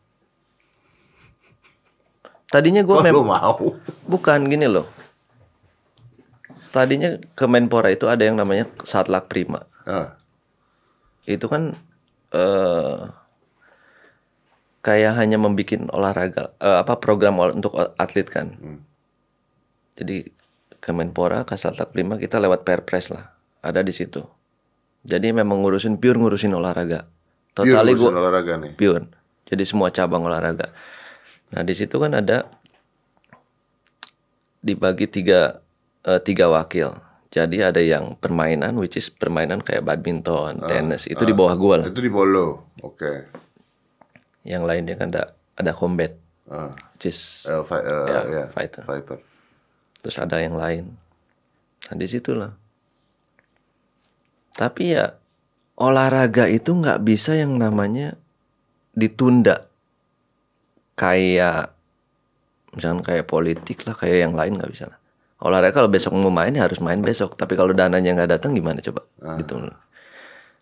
[2.47, 3.75] Tadinya gue Kok mem lu mau?
[4.07, 4.87] bukan gini loh.
[6.77, 9.65] Tadinya Kemenpora itu ada yang namanya Satlak Prima.
[9.81, 10.13] Ah,
[11.25, 11.73] Itu kan
[12.29, 12.99] eh
[14.85, 18.53] kayak hanya membuat olahraga eh, apa program ol- untuk atlet kan.
[19.97, 20.29] Jadi
[20.77, 23.33] Kemenpora Kasatlak Prima kita lewat Perpres lah.
[23.59, 24.21] Ada di situ.
[25.01, 27.09] Jadi memang ngurusin pure ngurusin olahraga.
[27.51, 28.71] pure Totali urusan gua olahraga nih.
[28.77, 29.09] pure.
[29.49, 30.69] Jadi semua cabang olahraga.
[31.49, 32.45] Nah di situ kan ada
[34.59, 35.63] dibagi tiga
[36.07, 36.95] eh, tiga wakil.
[37.27, 41.05] Jadi ada yang permainan, which is permainan kayak badminton, tenis.
[41.05, 41.87] Itu di bawah gua lah.
[41.87, 42.71] Itu di Bolo.
[42.79, 43.27] Oke.
[44.41, 46.15] Yang lainnya kan ada ada combat,
[46.47, 48.83] Ah, which is eh, fi- eh, Ya, ya, fighter.
[48.83, 49.19] Fighter.
[49.97, 50.95] terus ada yang lain.
[51.83, 52.55] Nah di situlah.
[54.53, 55.13] Tapi ya
[55.75, 58.15] olahraga itu nggak bisa yang namanya
[58.93, 59.67] ditunda.
[60.95, 61.75] Kayak
[62.71, 64.99] misalkan kayak politik lah, kayak yang lain nggak bisa lah.
[65.37, 67.33] Olahraga kalau besok mau main ya harus main besok.
[67.33, 69.05] Tapi kalau dananya nggak datang gimana coba?
[69.37, 69.69] Gitu.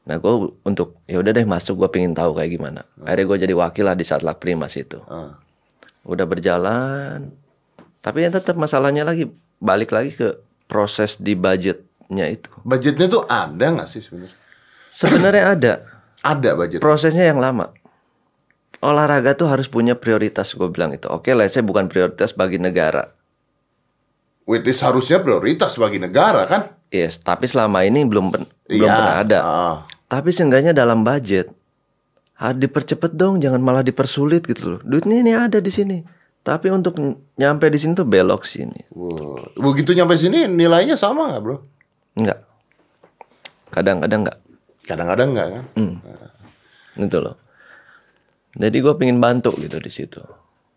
[0.03, 2.83] Nah gue untuk ya udah deh masuk gue pengen tahu kayak gimana.
[2.99, 5.39] Akhirnya gue jadi wakil lah di Satlak Primas itu Ah.
[6.03, 7.33] udah berjalan
[7.97, 9.25] tapi yang tetap masalahnya lagi
[9.57, 14.37] balik lagi ke proses di budgetnya itu Budgetnya tuh ada nggak sih sebenarnya?
[14.87, 15.73] sebenarnya ada
[16.21, 16.77] Ada budget.
[16.79, 17.73] prosesnya yang lama
[18.79, 23.09] olahraga tuh harus punya prioritas gue bilang itu oke lah saya bukan prioritas bagi negara
[24.45, 26.77] Which is harusnya prioritas bagi negara kan?
[26.87, 28.93] yes tapi selama ini belum pen- belum Iya.
[28.93, 29.75] pernah ada Ah.
[30.05, 31.49] tapi seenggaknya dalam budget
[32.33, 36.05] harus dipercepet dong jangan malah dipersulit gitu loh duitnya ini ada di sini
[36.39, 39.57] tapi untuk ny- nyampe di sini tuh belok sini Wow.
[39.57, 41.57] Begitu nyampe sini nilainya sama nggak bro?
[42.13, 42.39] enggak
[43.69, 44.39] kadang-kadang enggak
[44.83, 45.63] Kadang-kadang nggak kan?
[46.95, 47.35] gitu loh
[48.53, 50.21] jadi gue pengen bantu gitu di situ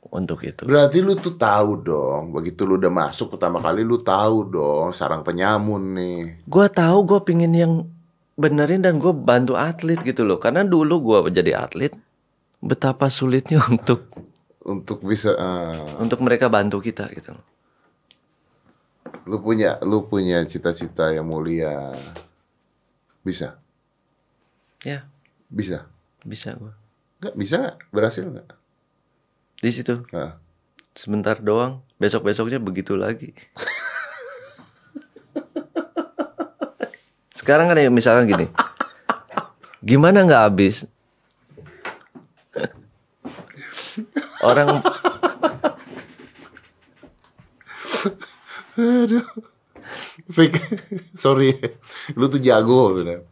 [0.09, 2.33] untuk itu Berarti lu tuh tahu dong.
[2.33, 6.21] Begitu lu udah masuk pertama kali lu tahu dong sarang penyamun nih.
[6.45, 7.73] gue tahu gue pengen yang
[8.39, 11.91] benerin dan gue bantu atlet gitu loh karena dulu gue jadi atlet
[12.63, 14.07] betapa sulitnya untuk
[14.69, 15.97] Untuk bisa ah.
[15.97, 17.47] untuk mereka bantu kita gitu loh
[19.29, 21.93] lu punya lu punya cita-cita yang mulia.
[23.25, 23.61] Bisa.
[24.81, 25.05] ya
[25.53, 25.85] Bisa.
[26.25, 26.73] bisa gue
[27.19, 27.59] Nggak bisa?
[27.91, 28.58] Berhasil nggak?
[29.59, 30.07] Di situ.
[30.15, 30.39] Nah.
[30.99, 31.83] sebentar doang.
[31.99, 33.31] Besok besoknya begitu lagi.
[37.39, 38.51] Sekarang kan ya misalkan gini.
[39.79, 40.91] Gimana nggak habis?
[44.43, 44.83] Orang
[50.29, 50.55] Fik,
[51.19, 51.57] sorry,
[52.15, 53.27] lu tuh jago bener.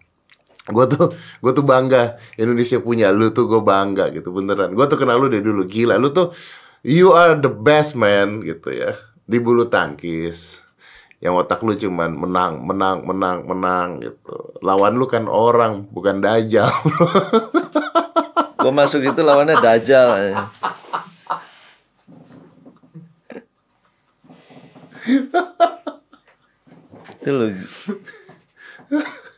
[0.67, 4.75] Gue tuh, gue tuh bangga Indonesia punya lu tuh gue bangga gitu beneran.
[4.75, 5.95] Gue tuh kenal lu dari dulu gila.
[5.99, 6.35] Lu tuh
[6.83, 10.63] you are the best man gitu ya di bulu tangkis.
[11.23, 14.59] Yang otak lu cuman menang, menang, menang, menang gitu.
[14.61, 16.69] Lawan lu kan orang bukan dajal.
[18.67, 20.43] gue masuk itu lawannya dajal
[27.07, 27.51] itu loh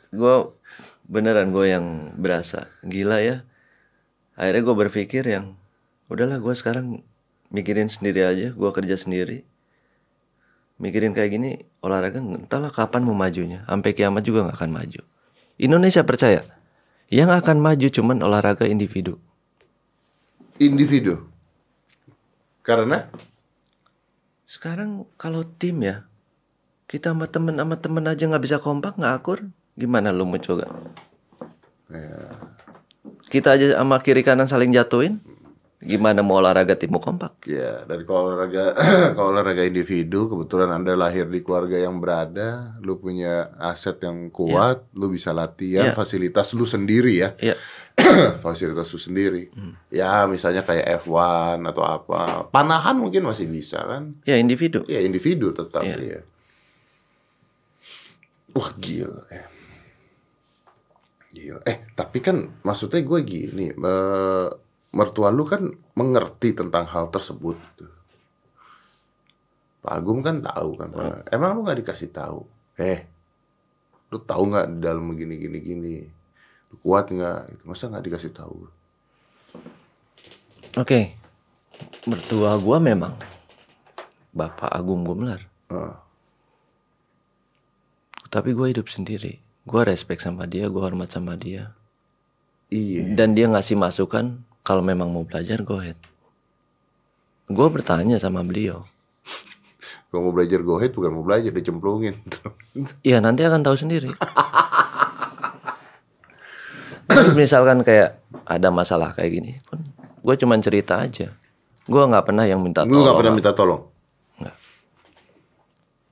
[0.08, 0.36] gue
[1.08, 2.68] beneran gue yang berasa.
[2.84, 3.42] Gila ya.
[4.38, 5.56] Akhirnya gue berpikir yang
[6.12, 7.02] udahlah gue sekarang
[7.48, 9.42] mikirin sendiri aja gue kerja sendiri.
[10.78, 11.50] Mikirin kayak gini
[11.82, 13.66] olahraga entahlah kapan mau majunya.
[13.66, 15.02] Sampai kiamat juga nggak akan maju.
[15.58, 16.46] Indonesia percaya?
[17.08, 19.18] Yang akan maju cuman olahraga individu.
[20.60, 21.26] Individu.
[22.62, 23.08] Karena?
[24.44, 26.04] Sekarang kalau tim ya
[26.88, 29.38] kita sama temen sama temen aja nggak bisa kompak nggak akur
[29.78, 30.66] gimana lu mau coba
[33.28, 35.20] kita aja sama kiri kanan saling jatuhin
[35.78, 38.74] gimana mau olahraga tim mau kompak Ya, dari kalau olahraga
[39.16, 44.82] kalau olahraga individu, kebetulan Anda lahir di keluarga yang berada, lu punya aset yang kuat,
[44.92, 45.94] lu bisa latihan, Ya.
[45.94, 47.30] fasilitas lu sendiri ya.
[47.38, 47.54] ya
[48.44, 49.54] fasilitas lu sendiri.
[49.54, 49.78] Hmm.
[49.88, 52.50] Ya, misalnya kayak F1 atau apa.
[52.50, 54.18] Panahan mungkin masih bisa kan?
[54.26, 56.18] ya individu Ya, individu tetap Iya.
[56.18, 56.20] ya.
[58.50, 59.46] Wah, gila ya.
[61.38, 61.62] Gila.
[61.62, 64.48] Eh, tapi kan maksudnya gue gini, eh,
[64.90, 67.54] mertua lu kan mengerti tentang hal tersebut.
[69.78, 70.90] Pak Agung kan tahu kan.
[70.90, 71.30] Pak.
[71.30, 72.42] Emang lu nggak dikasih tahu?
[72.74, 73.06] Eh,
[74.10, 75.96] lu tahu nggak dalam begini gini gini?
[76.74, 77.62] Lu kuat nggak?
[77.62, 78.66] Masa nggak dikasih tahu?
[80.78, 81.00] oke
[82.06, 83.14] mertua gua memang
[84.30, 85.42] Bapak Agung Gumelar.
[85.72, 85.98] Ah.
[88.28, 89.40] Tapi gue hidup sendiri.
[89.68, 91.76] Gue respect sama dia, gue hormat sama dia.
[92.72, 93.12] Iya.
[93.12, 96.00] Dan dia ngasih masukan kalau memang mau belajar, go ahead.
[97.52, 98.88] Gue bertanya sama beliau.
[100.08, 102.16] Kalau mau belajar go ahead bukan mau belajar dicemplungin.
[103.08, 104.08] Iya nanti akan tahu sendiri.
[107.34, 109.82] Misalkan kayak ada masalah kayak gini pun,
[110.22, 111.32] gue cuman cerita aja.
[111.88, 113.16] Gue nggak pernah yang minta Lu gak tolong.
[113.18, 113.82] pernah minta tolong?
[114.38, 114.56] Nggak.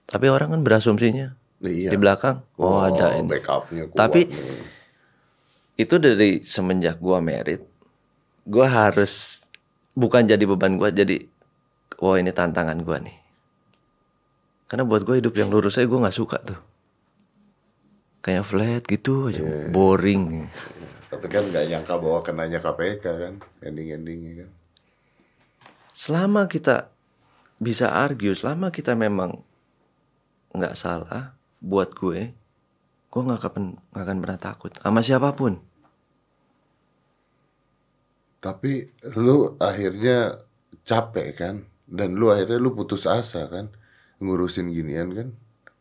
[0.08, 1.88] Tapi orang kan berasumsinya Iya.
[1.88, 3.32] di belakang, oh, ada ini.
[3.32, 4.74] Backupnya kuat Tapi- nih.
[5.76, 7.62] Itu dari semenjak gue merit,
[8.44, 9.44] gue harus
[9.92, 11.16] bukan jadi beban gue, jadi
[12.00, 13.16] wah ini tantangan gue nih.
[14.66, 16.60] Karena buat gue hidup yang lurus aja gue nggak suka tuh.
[18.24, 19.68] Kayak flat gitu aja, Iya.
[19.70, 20.48] boring.
[21.06, 24.50] Tapi kan gak nyangka bahwa kenanya KPK kan ending-endingnya kan.
[25.94, 26.90] Selama kita
[27.56, 29.40] bisa argue, selama kita memang
[30.52, 32.32] nggak salah, buat gue,
[33.06, 35.58] gue nggak akan nggak akan pernah takut sama siapa pun.
[38.38, 40.38] Tapi lu akhirnya
[40.86, 41.54] capek kan
[41.88, 43.72] dan lu akhirnya lu putus asa kan
[44.22, 45.28] ngurusin ginian kan.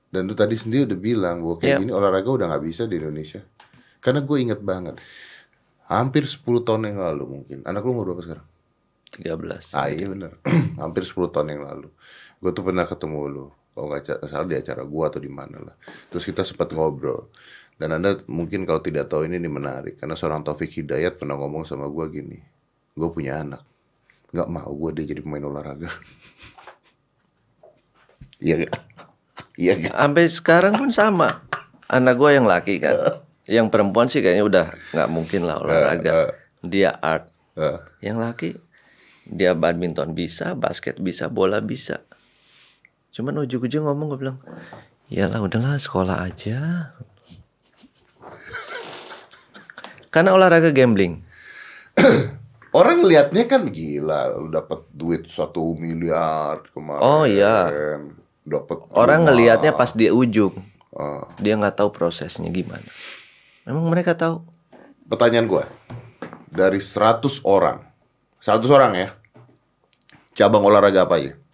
[0.09, 1.81] Dan lu tadi sendiri udah bilang bahwa kayak Iya.
[1.83, 3.43] gini olahraga udah nggak bisa di Indonesia.
[3.99, 4.95] Karena gue inget banget
[5.85, 7.57] hampir 10 tahun yang lalu mungkin.
[7.67, 8.47] Anak lu umur berapa sekarang?
[9.15, 9.71] 13.
[9.71, 10.35] Ah iya bener
[10.81, 11.88] Hampir 10 tahun yang lalu
[12.43, 15.75] Gue tuh pernah ketemu lu Kalau nggak salah di acara gua atau di mana lah
[16.07, 17.27] Terus kita sempat ngobrol
[17.75, 21.67] Dan anda mungkin kalau tidak tahu ini, ini menarik Karena seorang Taufik Hidayat pernah ngomong
[21.67, 22.39] sama gua gini
[22.95, 23.67] Gue punya anak
[24.35, 25.88] nggak mau gue dia jadi pemain olahraga
[28.43, 28.73] Iya gak?
[29.55, 29.93] Iya gak?
[29.95, 31.47] Sampai sekarang pun sama.
[31.88, 33.23] Anak gue yang laki kan.
[33.47, 36.35] Yang perempuan sih kayaknya udah nggak mungkin lah olahraga.
[36.59, 37.31] Dia art.
[37.55, 37.79] Eh,
[38.11, 38.49] Yang laki
[39.25, 42.03] dia badminton bisa, basket bisa, bola bisa.
[43.15, 44.38] Cuman ujung-ujung ngomong gue bilang,
[45.08, 46.91] Iyalah udahlah sekolah aja.
[50.12, 51.23] Karena olahraga gambling.
[52.75, 57.04] Orang ngelihatnya kan gila, lu dapat duit satu miliar kemarin.
[57.08, 57.71] Oh, iya.
[58.43, 60.60] Dapat Orang ngelihatnya pas di ujung.
[60.91, 61.23] Ah.
[61.39, 62.84] Dia nggak tahu prosesnya gimana.
[63.63, 64.43] Memang mereka tahu.
[65.08, 65.63] Pertanyaan gue,
[66.51, 67.80] dari 100 orang,
[68.43, 69.08] 100 orang ya,
[70.36, 71.44] cabang olahraga apa aja?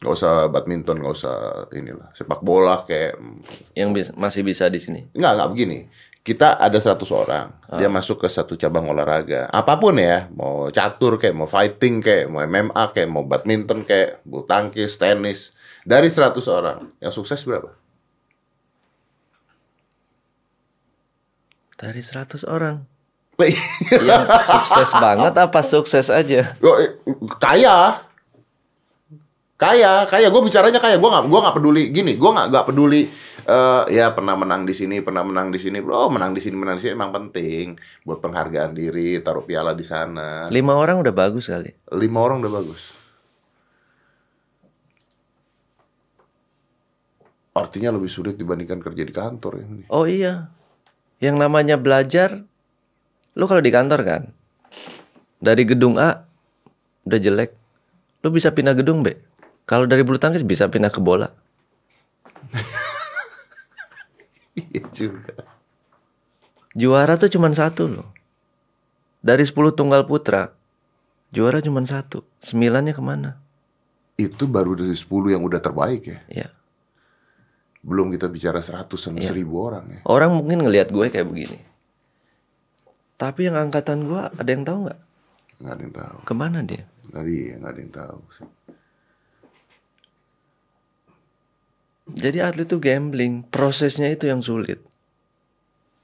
[0.00, 1.36] Gak usah badminton, gak usah
[1.70, 3.20] inilah, sepak bola kayak,
[3.76, 5.04] Yang bis- masih bisa di sini.
[5.12, 5.78] nggak nggak begini.
[6.20, 11.16] Kita ada 100 orang, dia masuk ke satu cabang olahraga, apa pun ya, mau catur
[11.16, 16.44] kayak, mau fighting kayak, mau MMA kayak, mau badminton kayak, bulu tangkis, tenis, dari 100
[16.48, 17.72] orang, yang sukses berapa?
[21.76, 22.84] Dari 100 orang.
[23.40, 23.56] Iya.
[23.96, 26.52] Yang sukses banget apa sukses aja?
[27.40, 28.04] Kaya
[29.60, 30.32] kaya kaya.
[30.32, 30.96] Gue bicaranya kaya.
[30.96, 31.92] Gue nggak gua nggak peduli.
[31.92, 33.02] Gini gue nggak nggak peduli
[33.44, 35.84] eh, ya pernah menang di sini pernah menang di sini.
[35.84, 37.76] Bro menang di sini menang di sini emang penting.
[38.08, 40.48] Buat penghargaan diri taruh piala di sana.
[40.48, 41.76] Lima orang udah bagus kali.
[41.92, 43.00] lima orang udah bagus.
[47.50, 49.84] Artinya lebih sulit dibandingkan kerja di kantor ini.
[49.90, 50.48] Oh iya.
[51.20, 52.40] Yang namanya belajar,
[53.36, 54.22] lu kalau di kantor kan,
[55.36, 56.24] dari gedung A
[57.04, 57.52] udah jelek,
[58.24, 59.12] lu bisa pindah gedung B.
[59.70, 61.30] Kalau dari bulu tangkis bisa pindah ke bola.
[64.58, 65.46] iya juga
[66.70, 68.08] Juara tuh cuma satu loh.
[69.20, 70.54] Dari 10 tunggal putra,
[71.28, 72.22] juara cuma satu.
[72.40, 73.30] Sembilannya ke mana?
[74.20, 76.48] itu baru dari 10 yang udah terbaik ya Ya.
[77.80, 81.56] belum kita bicara 100 sama 1000 orang ya Orang mungkin ngelihat gue kayak begini.
[83.16, 85.00] Tapi yang angkatan gue ada yang tahu nggak?
[85.56, 86.84] nggak ada yang tahu Ke mana dia?
[87.08, 88.44] nggak ada nggak ada yang tahu sih
[92.14, 94.80] Jadi atlet itu gambling, prosesnya itu yang sulit.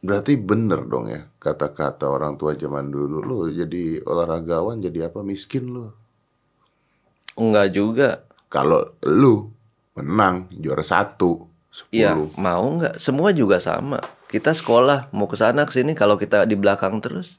[0.00, 5.66] Berarti bener dong ya kata-kata orang tua zaman dulu lu jadi olahragawan jadi apa miskin
[5.66, 5.90] lu.
[7.34, 8.08] Enggak juga.
[8.46, 9.50] Kalau lu
[9.94, 11.50] menang juara satu
[11.90, 12.96] Iya, sepuluh mau nggak?
[12.96, 13.98] Semua juga sama.
[14.26, 17.36] Kita sekolah mau ke sana ke sini kalau kita di belakang terus,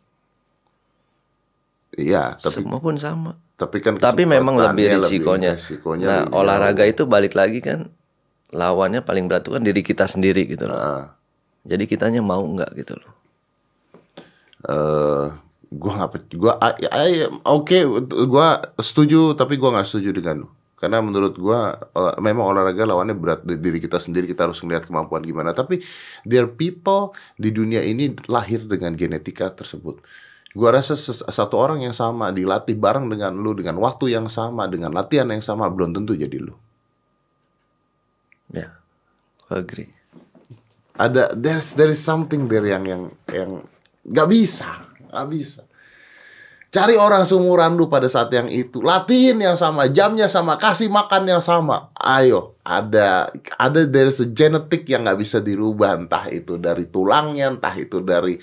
[1.98, 3.36] iya tapi semua pun sama.
[3.58, 5.58] tapi kan Tapi memang lebih risikonya.
[5.58, 6.94] resikonya nah, lebih olahraga jauh.
[6.94, 7.90] itu balik lagi kan
[8.52, 10.78] lawannya paling berat itu kan diri kita sendiri gitu loh.
[10.80, 11.04] Ah,
[11.68, 13.12] Jadi kitanya mau nggak gitu loh.
[14.68, 15.26] eh
[15.72, 17.78] gua nggak gua ya, ya, oke
[18.28, 18.48] gua
[18.80, 20.50] setuju tapi gua nggak setuju dengan lu.
[20.78, 24.86] Karena menurut gua olah- memang olahraga lawannya berat di diri kita sendiri kita harus melihat
[24.90, 25.52] kemampuan gimana.
[25.54, 25.82] Tapi
[26.26, 30.02] there people di dunia ini lahir dengan genetika tersebut.
[30.58, 34.94] Gua rasa satu orang yang sama dilatih bareng dengan lu dengan waktu yang sama dengan
[34.96, 36.56] latihan yang sama belum tentu jadi lu
[39.50, 39.92] agree.
[40.98, 43.52] ada there's there is something there yang yang yang
[44.02, 45.62] nggak bisa nggak bisa.
[46.68, 48.84] Cari orang seumuran lu pada saat yang itu.
[48.84, 51.90] Latihin yang sama jamnya sama kasih makan yang sama.
[51.96, 55.96] Ayo ada ada there's a genetic yang nggak bisa dirubah.
[55.96, 58.36] Entah itu dari tulangnya entah itu dari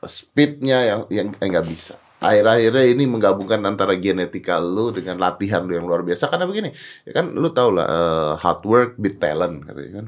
[0.00, 2.00] speednya yang yang nggak bisa.
[2.18, 6.32] Akhir-akhirnya ini menggabungkan antara genetika lu dengan latihan lu yang luar biasa.
[6.32, 6.72] Karena begini
[7.04, 10.06] ya kan lu tau lah eh, hard work beat talent katanya kan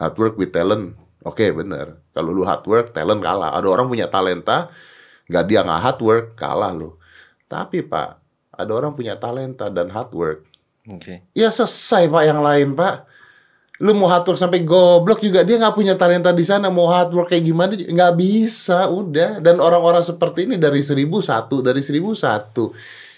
[0.00, 0.96] hard work with talent.
[1.26, 1.98] Oke bener.
[2.14, 3.52] Kalau lu hard work talent kalah.
[3.56, 4.70] Ada orang punya talenta
[5.26, 6.94] nggak dia nggak hard work kalah lu.
[7.50, 8.22] Tapi pak
[8.56, 10.40] ada orang punya talenta dan hard work.
[10.86, 11.26] Oke.
[11.34, 13.10] ya selesai pak yang lain pak.
[13.82, 16.70] Lu mau hard work sampai goblok juga dia nggak punya talenta di sana.
[16.70, 19.42] Mau hard work kayak gimana nggak bisa udah.
[19.42, 22.72] Dan orang-orang seperti ini dari seribu satu dari seribu satu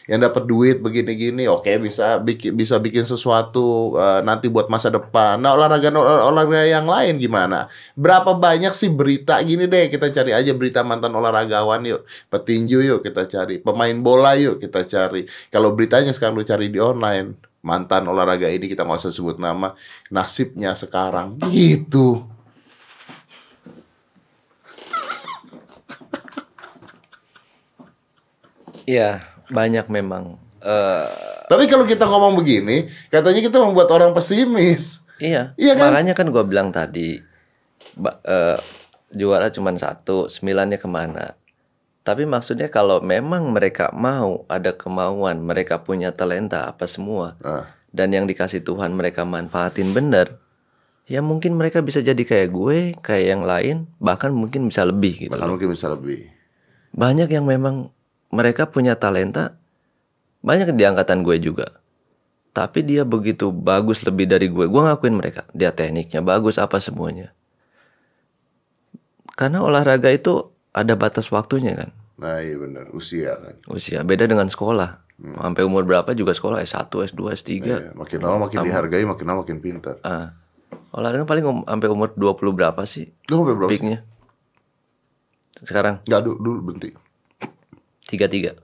[0.09, 5.37] yang dapat duit begini-gini oke bisa bikin bisa bikin sesuatu eh, nanti buat masa depan.
[5.37, 7.68] Nah olahraga olahraga yang lain gimana?
[7.92, 9.37] Berapa banyak sih berita?
[9.44, 12.09] Gini deh kita cari aja berita mantan olahragawan yuk.
[12.33, 13.61] Petinju yuk kita cari.
[13.61, 15.29] Pemain bola yuk kita cari.
[15.53, 19.77] Kalau beritanya sekarang lu cari di online mantan olahraga ini kita nggak usah sebut nama
[20.09, 21.37] nasibnya sekarang.
[21.53, 22.25] Gitu.
[28.88, 30.37] Iya, banyak memang.
[30.58, 31.06] eh
[31.48, 35.54] tapi kalau kita ngomong begini katanya kita membuat orang pesimis iya.
[35.56, 35.94] Iya kan?
[35.94, 37.18] Makanya kan gua bilang tadi
[38.24, 38.58] eh,
[39.08, 41.32] juara cuma satu, sembilannya ke mana?
[42.04, 47.68] Tapi maksudnya kalau memang mereka mau ada kemauan, mereka punya talenta apa semua, Ah.
[47.92, 50.40] dan yang dikasih Tuhan mereka manfaatin bener,
[51.04, 55.32] ya mungkin mereka bisa jadi kayak gue, kayak yang lain, bahkan mungkin bisa lebih gitu.
[55.32, 56.28] bahkan mungkin bisa lebih
[56.88, 57.92] banyak yang memang
[58.29, 59.57] mereka punya talenta
[60.45, 61.81] banyak di angkatan gue juga.
[62.53, 67.33] Tapi dia begitu bagus lebih dari gue gue ngakuin mereka dia tekniknya bagus apa semuanya.
[69.38, 71.91] Karena olahraga itu ada batas waktunya kan?
[72.19, 73.55] Nah iya benar usia kan?
[73.71, 75.07] Usia beda dengan sekolah.
[75.19, 79.43] Sampai umur berapa juga sekolah S1 S2 S3 Iya, makin lama makin dihargai makin lama
[79.43, 79.99] makin pintar.
[80.07, 80.31] Ah.
[80.95, 83.11] Olahraga paling um- sampai umur 20 berapa sih?
[83.27, 83.83] Lu sampai berapa sih?
[83.83, 83.99] peaknya?
[85.67, 85.99] Sekarang?
[86.07, 87.08] Nggak dulu, dulu berhenti
[88.09, 88.57] tiga tiga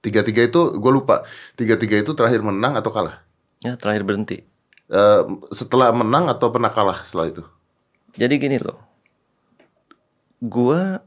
[0.00, 1.22] tiga tiga itu gue lupa
[1.54, 3.20] tiga tiga itu terakhir menang atau kalah
[3.60, 4.40] ya terakhir berhenti
[4.86, 7.42] Eh, setelah menang atau pernah kalah setelah itu
[8.14, 8.78] Jadi gini loh,
[10.38, 11.02] gua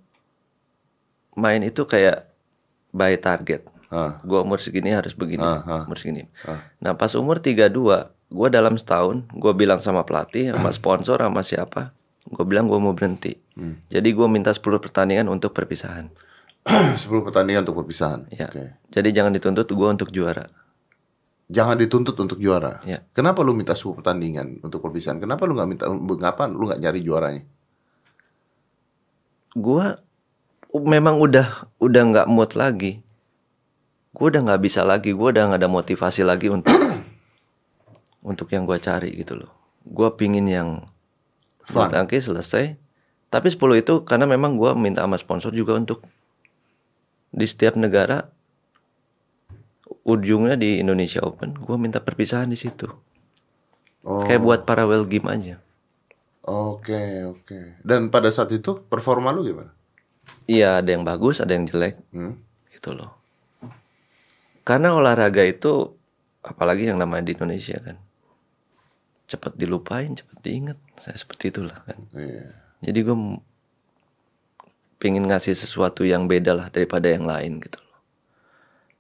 [1.32, 2.28] main itu kayak
[2.92, 3.64] by target.
[3.88, 5.84] ah Gua umur segini harus begini, Ah, ah.
[5.88, 6.28] umur segini.
[6.44, 6.60] Ah.
[6.84, 7.72] Nah pas umur 32,
[8.28, 11.96] gua dalam setahun, gua bilang sama pelatih, sama sponsor, sama siapa,
[12.28, 13.40] gua bilang gua mau berhenti.
[13.56, 13.80] Hmm.
[13.88, 16.12] Jadi gua minta 10 pertandingan untuk perpisahan.
[17.02, 18.48] 10 pertandingan untuk perpisahan Ya.
[18.48, 18.78] Oke.
[18.94, 20.46] Jadi jangan dituntut gua untuk juara.
[21.50, 23.02] jangan dituntut untuk juara Ya.
[23.18, 27.02] kenapa lu minta 10 pertandingan untuk perpisahan kenapa lu nggak minta ngapa lu nggak nyari
[27.02, 27.44] juaranya
[29.58, 29.98] Gua
[30.70, 33.02] memang udah udah nggak mood lagi.
[34.14, 36.70] Gua udah nggak bisa lagi, gua udah nggak ada motivasi lagi untuk
[38.30, 39.50] untuk yang gua cari gitu loh.
[39.82, 40.86] Gua pingin yang
[41.66, 41.90] Fun.
[41.90, 42.78] selesai.
[43.30, 46.06] Tapi 10 itu karena memang gua minta sama sponsor juga untuk
[47.30, 48.30] di setiap negara
[50.06, 52.88] ujungnya di Indonesia Open, gua minta perpisahan di situ.
[54.04, 55.56] oh Kayak buat parallel game aja.
[56.44, 59.72] oke oke dan pada saat itu performa lu gimana
[60.46, 61.96] Iya, ada yang bagus, ada yang jelek.
[62.14, 62.34] hmm?
[62.74, 63.18] gitu loh.
[64.68, 65.98] Karena olahraga itu
[66.46, 67.98] apalagi yang namanya di Indonesia kan
[69.30, 70.78] cepat dilupain, cepat diingat.
[71.02, 71.98] Saya seperti itulah kan.
[72.14, 72.50] iya
[72.82, 73.18] Jadi gue
[75.00, 78.00] pengen ngasih sesuatu yang beda lah daripada yang lain gitu loh.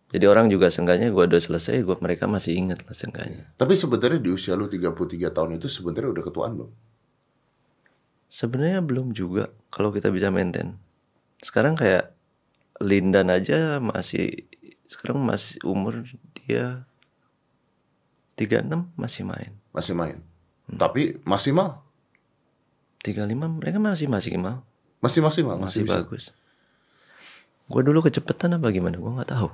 [0.09, 3.45] Jadi orang juga seenggaknya gue udah selesai, gue mereka masih ingat lah seenggaknya.
[3.59, 6.71] Tapi sebenarnya di usia lu 33 tahun itu sebenarnya udah ketuaan belum?
[8.31, 10.79] Sebenarnya belum juga kalau kita bisa maintain.
[11.45, 12.15] Sekarang kayak
[12.79, 14.47] Lindan aja masih
[14.87, 16.01] sekarang masih umur
[16.33, 16.87] dia
[18.39, 19.51] 36 masih main.
[19.75, 20.23] Masih main.
[20.71, 21.83] Tapi maksimal,
[23.03, 24.63] 35 mereka masih maksimal,
[24.99, 25.95] masih masih, masih, bisa.
[26.03, 26.23] bagus.
[27.69, 28.97] Gue dulu kecepatan apa gimana?
[28.97, 29.47] Gue nggak tahu.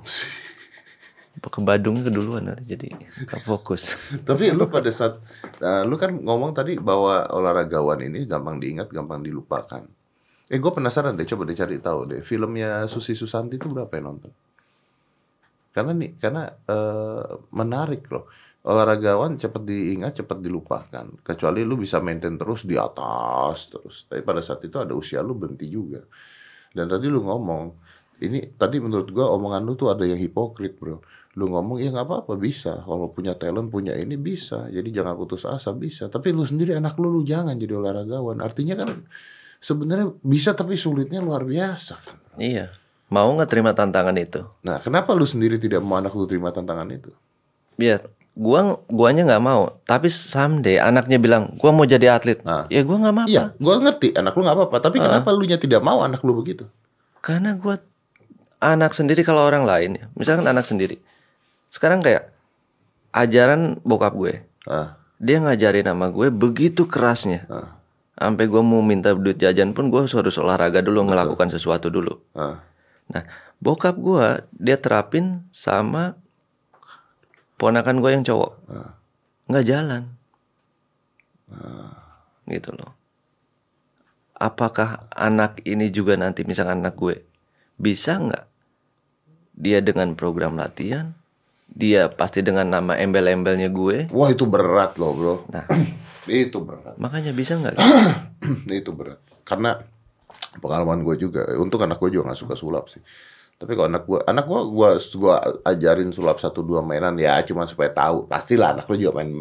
[1.36, 3.94] Apa ke Badungnya keduluan ada jadi nggak fokus.
[4.28, 5.20] Tapi lu pada saat
[5.60, 9.84] uh, lu kan ngomong tadi bahwa olahragawan ini gampang diingat, gampang dilupakan.
[10.46, 12.20] Eh gue penasaran deh, coba deh cari tahu deh.
[12.22, 14.32] Filmnya Susi Susanti itu berapa yang nonton?
[15.76, 18.32] Karena nih, karena eh, menarik loh.
[18.66, 21.06] Olahragawan cepat diingat, cepat dilupakan.
[21.22, 24.10] Kecuali lu bisa maintain terus di atas terus.
[24.10, 26.02] Tapi pada saat itu ada usia lu berhenti juga.
[26.74, 31.04] Dan tadi lu ngomong Ini tadi menurut gua omongan lu tuh ada yang hipokrit, bro.
[31.36, 32.80] Lu ngomong ya nggak apa-apa bisa.
[32.80, 34.72] Kalau punya talent punya ini bisa.
[34.72, 36.08] Jadi jangan putus asa bisa.
[36.08, 38.40] Tapi lu sendiri anak lu lu jangan jadi olahragawan.
[38.40, 39.04] Artinya kan
[39.60, 42.16] sebenarnya bisa tapi sulitnya luar biasa kan.
[42.40, 42.72] Iya.
[43.12, 44.48] Mau nggak terima tantangan itu?
[44.64, 47.12] Nah, kenapa lu sendiri tidak mau anak lu terima tantangan itu?
[47.76, 48.00] Ya,
[48.36, 49.80] gua guanya nggak mau.
[49.82, 52.44] Tapi someday anaknya bilang, gua mau jadi atlet.
[52.44, 52.68] Nah.
[52.68, 53.26] Ya gua nggak mau.
[53.26, 54.76] Iya, gua ngerti anak lu nggak apa-apa.
[54.78, 56.68] Tapi kenapa lu nya tidak mau anak lu begitu?
[57.24, 57.80] Karena gua
[58.60, 61.00] anak sendiri kalau orang lain ya, misalkan anak sendiri.
[61.72, 62.32] Sekarang kayak
[63.12, 67.44] ajaran bokap gue, Ah, dia ngajarin sama gue begitu kerasnya.
[67.48, 67.76] ah,
[68.16, 72.16] Sampai gue mau minta duit jajan pun gue harus olahraga dulu, ngelakukan sesuatu dulu.
[72.32, 72.60] ah.
[73.06, 73.22] Nah,
[73.60, 76.16] bokap gue dia terapin sama
[77.56, 78.52] ponakan gue yang cowok,
[79.48, 80.02] nggak jalan,
[82.46, 82.92] gitu loh.
[84.36, 87.24] Apakah anak ini juga nanti misalkan anak gue
[87.80, 88.44] bisa nggak
[89.56, 91.16] dia dengan program latihan,
[91.72, 95.34] dia pasti dengan nama embel-embelnya gue, Wah itu berat loh bro.
[95.48, 95.64] Nah.
[96.28, 97.00] itu berat.
[97.00, 97.80] makanya bisa nggak?
[98.84, 99.18] itu berat.
[99.48, 99.80] Karena
[100.60, 101.48] pengalaman gue juga.
[101.56, 103.00] Untung anak gue juga nggak suka sulap sih.
[103.56, 107.64] Tapi kalau anak gue, anak gue, gue, gua ajarin sulap satu dua mainan ya cuma
[107.64, 108.28] supaya tahu.
[108.28, 109.32] Pastilah anak lu juga main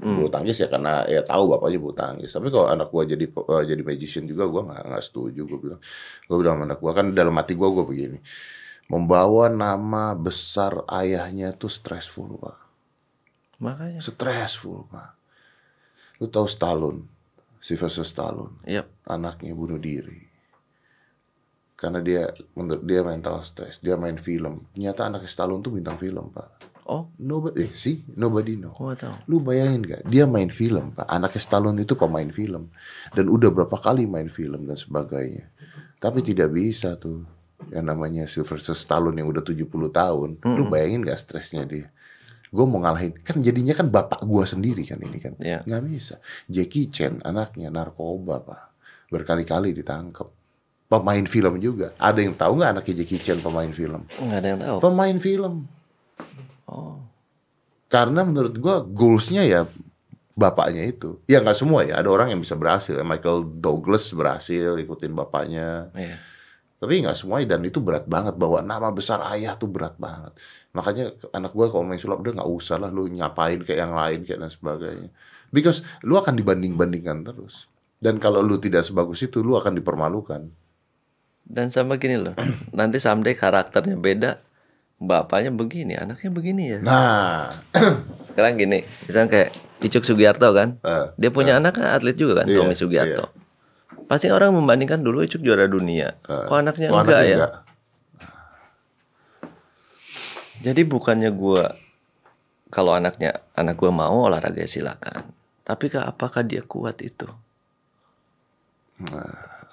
[0.00, 2.32] bulu tangkis ya karena ya tahu bapaknya bulu tangkis.
[2.32, 5.40] Tapi kalau anak gue jadi eh, jadi magician juga gue nggak nggak setuju.
[5.44, 5.80] Gue bilang,
[6.24, 8.18] gue bilang sama anak gue kan dalam hati gue gue begini.
[8.88, 12.58] Membawa nama besar ayahnya tuh stressful pak.
[13.60, 15.20] Makanya, Stressful pak.
[16.16, 17.04] Lu tahu Stallone,
[17.60, 18.88] Sylvester Stallone, yep.
[19.04, 20.29] anaknya bunuh diri.
[21.80, 24.68] Karena dia menurut dia mental stress, dia main film.
[24.76, 26.60] Ternyata anak Stallone tuh bintang film pak.
[26.90, 28.74] Oh, Nobody, eh sih, nobody know.
[28.74, 29.14] gue tahu.
[29.30, 30.02] Lu bayangin gak?
[30.10, 31.06] Dia main film, Pak.
[31.06, 32.66] Anak Stallone itu pemain film.
[33.14, 35.54] Dan udah berapa kali main film dan sebagainya.
[36.02, 37.22] Tapi tidak bisa tuh.
[37.70, 40.42] Yang namanya Sylvester Stallone yang udah 70 tahun.
[40.42, 41.94] Lu bayangin gak stresnya dia?
[42.50, 43.14] Gue mau ngalahin.
[43.22, 45.38] Kan jadinya kan bapak gua sendiri kan ini kan.
[45.38, 45.62] Iya.
[45.62, 46.14] Nggak bisa.
[46.50, 48.62] Jackie Chan anaknya narkoba, Pak.
[49.14, 50.39] Berkali-kali ditangkap.
[50.90, 51.94] Pemain film juga.
[52.02, 54.02] Ada yang tahu nggak anaknya Jackie Chan pemain film?
[54.10, 54.76] Nggak ada yang tahu.
[54.82, 55.54] Pemain film.
[56.66, 56.98] Oh,
[57.86, 59.70] Karena menurut gua goalsnya ya
[60.34, 61.22] bapaknya itu.
[61.30, 62.02] Ya nggak semua ya.
[62.02, 62.98] Ada orang yang bisa berhasil.
[63.06, 65.94] Michael Douglas berhasil ikutin bapaknya.
[65.94, 66.18] iya.
[66.80, 68.34] Tapi nggak semua dan itu berat banget.
[68.34, 70.34] Bawa nama besar ayah tuh berat banget.
[70.74, 74.26] Makanya anak gua kalau main sulap udah nggak usah lah lu nyapain kayak yang lain
[74.26, 75.10] kayak dan sebagainya.
[75.54, 77.70] Because lu akan dibanding-bandingkan terus.
[78.00, 80.48] Dan kalau lu tidak sebagus itu, lu akan dipermalukan.
[81.50, 82.38] Dan sama gini loh,
[82.78, 84.38] nanti someday karakternya beda,
[85.02, 86.78] bapaknya begini, anaknya begini ya.
[86.78, 87.50] Nah,
[88.30, 89.50] Sekarang gini, misalnya kayak
[89.82, 93.26] Icuk Sugiarto kan, Eh, dia punya anak kan atlet juga kan, Iya, Tommy Sugiarto.
[94.06, 97.36] Pasti orang membandingkan dulu Icuk juara dunia, kok anaknya kalau enggak anaknya ya?
[97.36, 97.54] enggak.
[100.60, 101.72] Jadi bukannya gua
[102.70, 105.26] kalau anaknya anak gua mau olahraga silakan.
[105.66, 107.26] Tapi apakah dia kuat itu?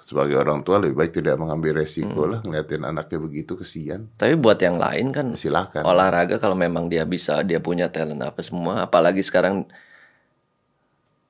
[0.08, 2.32] Sebagai orang tua lebih baik tidak mengambil resiko Hmm.
[2.32, 4.08] lah ngeliatin anaknya begitu kesian.
[4.16, 5.84] Tapi buat yang lain kan Silakan.
[5.84, 9.68] olahraga kalau memang dia bisa, dia punya talent apa semua, apalagi sekarang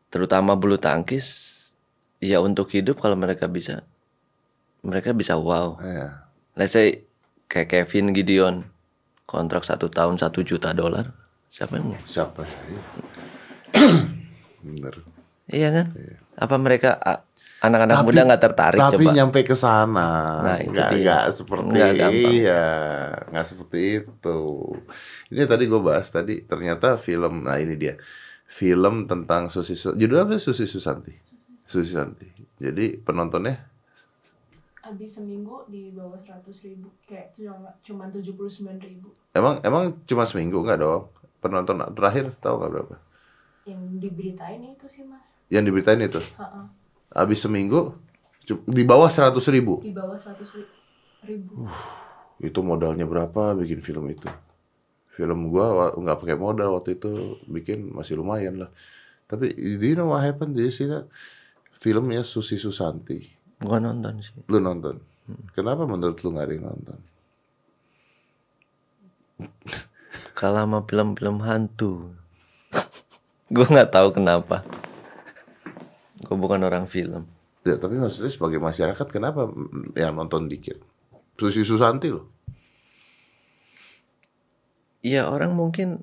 [0.08, 1.26] terutama bulu tangkis,
[2.18, 3.82] ya untuk hidup kalau mereka bisa,
[4.80, 5.74] mereka bisa wow.
[5.82, 6.22] Iya.
[6.54, 7.02] Let's say
[7.46, 8.62] kayak Kevin Gideon,
[9.26, 11.12] kontrak satu tahun satu juta dolar,
[11.50, 12.00] siapa yang mau?
[12.06, 12.46] Siapa?
[12.46, 12.82] Iya.
[14.64, 14.94] Bener.
[15.48, 15.86] Iya kan?
[16.36, 16.94] Apa mereka
[17.58, 19.10] anak-anak muda nggak tertarik Tapi coba?
[19.18, 20.08] nyampe ke sana.
[20.46, 22.32] Nah, itu nggak, nggak seperti Nggak gampang.
[22.38, 22.64] iya,
[23.30, 24.38] nggak seperti itu.
[25.34, 27.42] Ini tadi gue bahas tadi ternyata film.
[27.42, 27.94] Nah ini dia
[28.46, 29.74] film tentang Susi.
[29.74, 30.38] Su- Judul apa?
[30.38, 31.12] Susi Susanti.
[31.66, 32.26] Susi Susanti.
[32.58, 33.54] Jadi penontonnya
[34.78, 40.64] Abis seminggu di bawah 100 ribu Kayak cuma, cuma 79 ribu emang emang cuma seminggu
[40.64, 41.02] nggak dong?
[41.38, 42.96] Penonton terakhir tahu nggak berapa?
[43.68, 46.20] Yang diberitain itu sih mas Yang diberitain itu.
[46.40, 46.62] Ha-ha.
[47.12, 47.96] Habis seminggu
[48.68, 49.80] di bawah 100 ribu.
[49.84, 50.72] Di bawah 100 ri-
[51.28, 51.68] ribu
[52.40, 54.28] Itu modalnya berapa bikin film itu?
[55.12, 58.70] Film gua nggak pakai modal waktu itu bikin masih lumayan lah.
[59.28, 60.54] Tapi do you know what happened?
[60.70, 61.10] See that?
[61.74, 63.18] Filmnya Susi Susanti.
[63.58, 64.32] Gua nonton sih.
[64.48, 65.02] Lu nonton?
[65.52, 66.98] Kenapa menurut lu nggak ada yang nonton?
[70.32, 72.14] Kalau sama film-film hantu,
[73.54, 74.62] gue nggak tahu kenapa.
[76.24, 77.30] Gue bukan orang film.
[77.62, 79.50] Ya, tapi maksudnya sebagai masyarakat kenapa
[79.94, 80.78] yang nonton dikit?
[81.38, 82.26] Susi Susanti loh.
[84.98, 86.02] Ya orang mungkin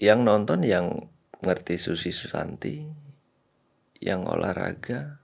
[0.00, 1.12] yang nonton yang
[1.44, 2.88] ngerti Susi Susanti,
[4.00, 5.20] yang olahraga,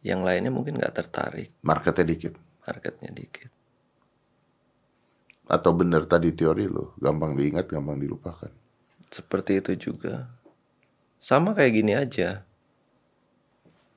[0.00, 1.52] yang lainnya mungkin nggak tertarik.
[1.60, 2.34] Marketnya dikit.
[2.60, 3.50] marketnya dikit.
[5.50, 8.52] Atau bener tadi teori lo, gampang diingat, gampang dilupakan.
[9.10, 10.39] Seperti itu juga.
[11.20, 12.42] Sama kayak gini aja.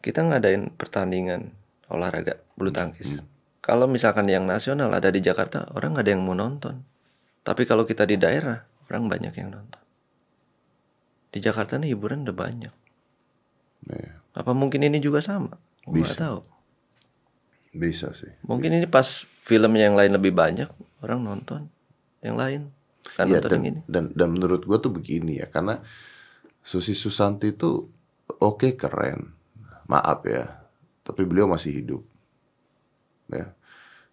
[0.04, 1.56] Kita ngadain pertandingan
[1.88, 3.24] olahraga bulu tangkis.
[3.64, 6.84] Kalau misalkan yang nasional ada di Jakarta, orang nggak ada yang mau nonton.
[7.48, 8.60] Tapi kalau kita di daerah,
[8.92, 9.80] orang banyak yang nonton.
[11.32, 12.74] Di Jakarta nih hiburan udah banyak.
[13.88, 14.12] Iya.
[14.36, 15.56] Apa mungkin ini juga sama?
[15.88, 16.20] Gua nggak Bisa.
[16.20, 16.40] tahu.
[17.74, 18.32] Bisa sih.
[18.44, 20.68] Mungkin ini pas film yang lain lebih banyak,
[21.00, 21.72] orang nonton
[22.20, 22.68] yang lain.
[23.16, 23.80] Kan Iya nonton dan, yang ini.
[23.88, 25.84] dan dan menurut gue tuh begini ya karena
[26.64, 27.86] Susi Susanti itu
[28.40, 29.36] oke keren.
[29.86, 30.64] Maaf ya
[31.04, 32.02] tapi beliau masih hidup.
[33.28, 33.52] Ya.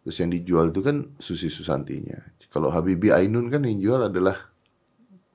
[0.02, 2.18] Terus yang dijual itu kan Susi Susantinya.
[2.50, 4.50] Kalau Habibie Ainun kan yang jual adalah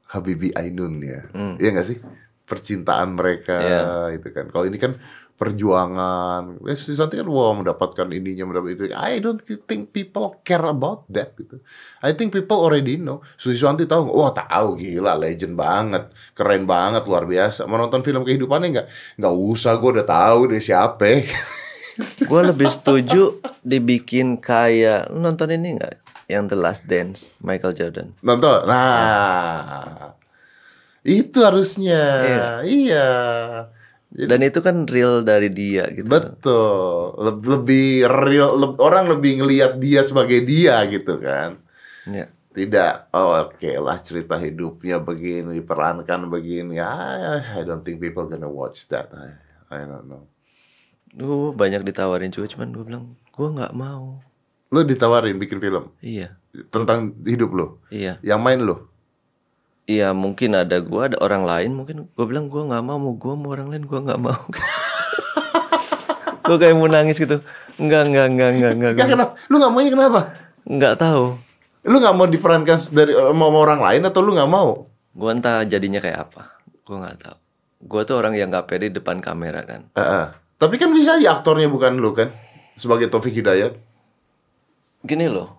[0.05, 1.97] Habibie Ainun ya Iya nggak sih?
[2.45, 4.20] Percintaan mereka Iya.
[4.20, 4.51] itu kan.
[4.51, 4.99] Kalau ini kan
[5.36, 6.64] perjuangan.
[6.64, 8.84] Eh, Susanti kan wow mendapatkan ininya mendapat itu.
[8.96, 11.60] I don't think people care about that gitu.
[12.00, 13.20] I think people already know.
[13.36, 14.16] Susi Susanti tahu nggak?
[14.16, 17.68] wah tahu gila legend banget keren banget luar biasa.
[17.68, 18.88] Mau nonton film kehidupannya nggak?
[19.20, 21.06] Nggak usah gue udah tahu dia siapa.
[22.28, 25.96] Gue lebih setuju dibikin kayak nonton ini nggak?
[26.28, 28.08] Yang The Last Dance Michael Jordan.
[28.20, 28.68] nonton?
[28.68, 30.12] Nah.
[31.06, 32.02] Itu harusnya.
[32.66, 33.00] Iya,
[34.16, 36.07] Jadi- Dan itu kan real dari dia gitu.
[36.07, 37.20] betul.
[37.20, 41.59] Le- lebih real le- orang lebih ngelihat dia sebagai dia gitu kan.
[42.05, 42.32] Ya.
[42.49, 46.80] tidak oh, oke lah cerita hidupnya begini diperankan begini.
[46.80, 49.11] I, I don't think people gonna watch that.
[49.11, 49.36] I,
[49.68, 50.24] I don't know.
[51.11, 54.24] Gue banyak ditawarin juga, cuman gue bilang gue nggak mau.
[54.66, 55.91] lu ditawarin bikin film?
[55.99, 56.36] Iya,
[56.68, 57.68] tentang hidup lu?
[57.88, 58.88] Iya, yang main lu
[59.86, 60.12] iya.
[60.12, 61.72] Mungkin ada gue, ada orang lain.
[61.74, 64.36] Mungkin gue bilang gue nggak mau, mau gue mau orang lain gue nggak mau.
[66.46, 67.42] gue kayak mau nangis gitu.
[67.82, 68.92] Enggak, enggak, enggak, enggak, enggak.
[68.96, 70.20] ya kenapa lu nggak maunya kenapa
[70.64, 71.26] Enggak tahu.
[71.86, 75.64] lu nggak mau diperankan dari mau sama orang lain atau lu nggak mau Gue entah
[75.64, 76.60] jadinya kayak apa.
[76.84, 77.38] Gue nggak tahu.
[77.86, 79.88] Gue tuh orang yang nggak pede depan kamera kan.
[79.94, 80.28] Eh, eh.
[80.58, 82.32] tapi kan bisa aja aktornya bukan lu kan
[82.76, 83.76] sebagai Taufik Hidayat
[85.06, 85.54] Gini loh.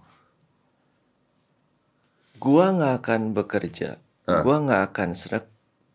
[2.42, 4.02] Gua nggak akan bekerja.
[4.26, 4.42] Ah.
[4.42, 5.46] Gua nggak akan serak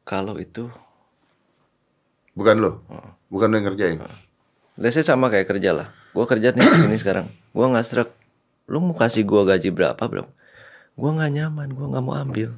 [0.08, 0.72] kalau itu.
[2.32, 2.80] bukan lu
[3.28, 4.00] bukan lu yang ngerjain
[4.80, 5.88] Let's say sama kayak kerja lah.
[6.16, 7.28] Gua kerja nih segini sekarang.
[7.52, 8.10] Gua nggak serak.
[8.72, 10.32] Lu mau kasih gua gaji berapa berapa?
[10.96, 11.70] Gua nggak nyaman.
[11.76, 12.56] Gua nggak mau ambil.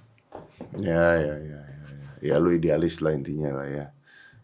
[0.78, 1.82] Ya, ya, ya, ya,
[2.22, 2.36] ya.
[2.38, 3.86] Lu idealis lah intinya lah ya.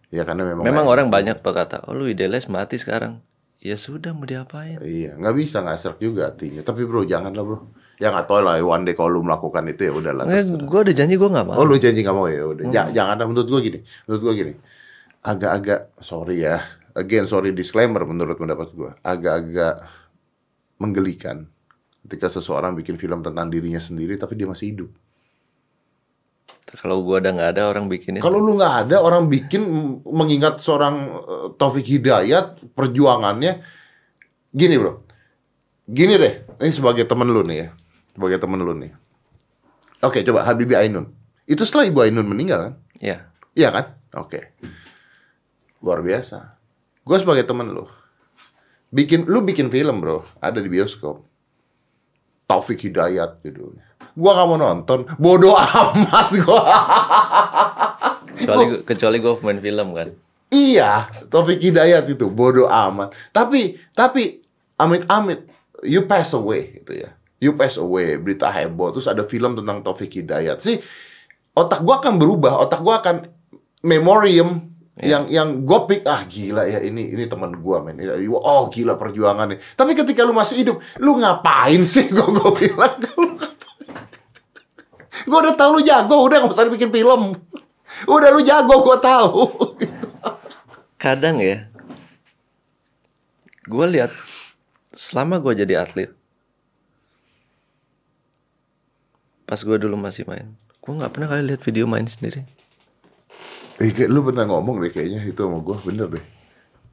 [0.09, 3.21] Ya karena memang Memang orang banyak berkata, oh lu idealis mati sekarang.
[3.61, 4.81] Ya sudah mau diapain?
[4.81, 6.65] Iya, nggak bisa nggak serak juga artinya.
[6.65, 7.69] Tapi bro, janganlah bro.
[7.99, 10.23] Ya nggak tahu lah, one day kalau lu melakukan itu ya udahlah.
[10.23, 11.55] Nggak, gua udah janji gua nggak mau.
[11.59, 12.63] Oh lu janji nggak mau ya udah.
[12.71, 13.79] Ja- jangan dah menurut gua gini.
[14.07, 14.53] Menurut gua gini.
[15.19, 16.63] Agak-agak sorry ya.
[16.95, 18.95] Again sorry disclaimer menurut pendapat gua.
[19.03, 19.83] Agak-agak
[20.79, 21.43] menggelikan
[22.07, 24.89] ketika seseorang bikin film tentang dirinya sendiri tapi dia masih hidup.
[26.79, 28.23] Kalau gua udah nggak ada orang bikinin.
[28.23, 29.67] Kalau lu nggak ada orang bikin
[30.07, 33.59] mengingat seorang eh, Taufik Hidayat perjuangannya
[34.49, 35.01] gini bro,
[35.85, 37.67] gini deh, ini sebagai temen lu nih ya,
[38.19, 38.91] sebagai temen lu nih.
[40.03, 41.07] Oke coba Habibie Ainun,
[41.47, 42.73] itu setelah Ibu Ainun meninggal kan?
[42.99, 43.31] Ya.
[43.55, 43.95] Iya kan?
[44.19, 44.51] Oke,
[45.79, 46.59] luar biasa.
[47.07, 47.87] Gue sebagai temen lu,
[48.91, 51.23] bikin lu bikin film bro, ada di bioskop.
[52.49, 53.85] Taufik Hidayat judulnya.
[54.17, 56.61] Gua nggak mau nonton, bodoh amat gua.
[58.33, 60.09] Kecuali kecuali gua main film kan.
[60.49, 63.13] Iya, Taufik Hidayat itu bodoh amat.
[63.29, 64.41] Tapi tapi
[64.81, 65.45] amit-amit
[65.85, 67.13] you pass away gitu ya.
[67.39, 68.91] You pass away, berita heboh.
[68.91, 70.59] Terus ada film tentang Taufik Hidayat.
[70.59, 70.79] Sih
[71.55, 73.31] otak gua akan berubah, otak gua akan
[73.83, 74.67] memorium
[74.99, 77.95] yang yang gue pik ah gila ya ini ini teman gua men.
[77.95, 79.55] Ini- oh gila perjuangannya.
[79.79, 82.99] Tapi ketika lu masih hidup lu ngapain sih gua gua bilang
[85.23, 87.31] gua udah tahu lu jago udah nggak usah bikin film.
[88.11, 89.47] Udah lu jago gua tahu.
[90.99, 91.71] Kadang ya
[93.69, 94.11] gue lihat
[94.97, 96.09] selama gue jadi atlet
[99.49, 102.45] pas gue dulu masih main gue nggak pernah kali lihat video main sendiri
[103.79, 106.19] Eh, kayak lu pernah ngomong deh kayaknya itu sama gua bener deh.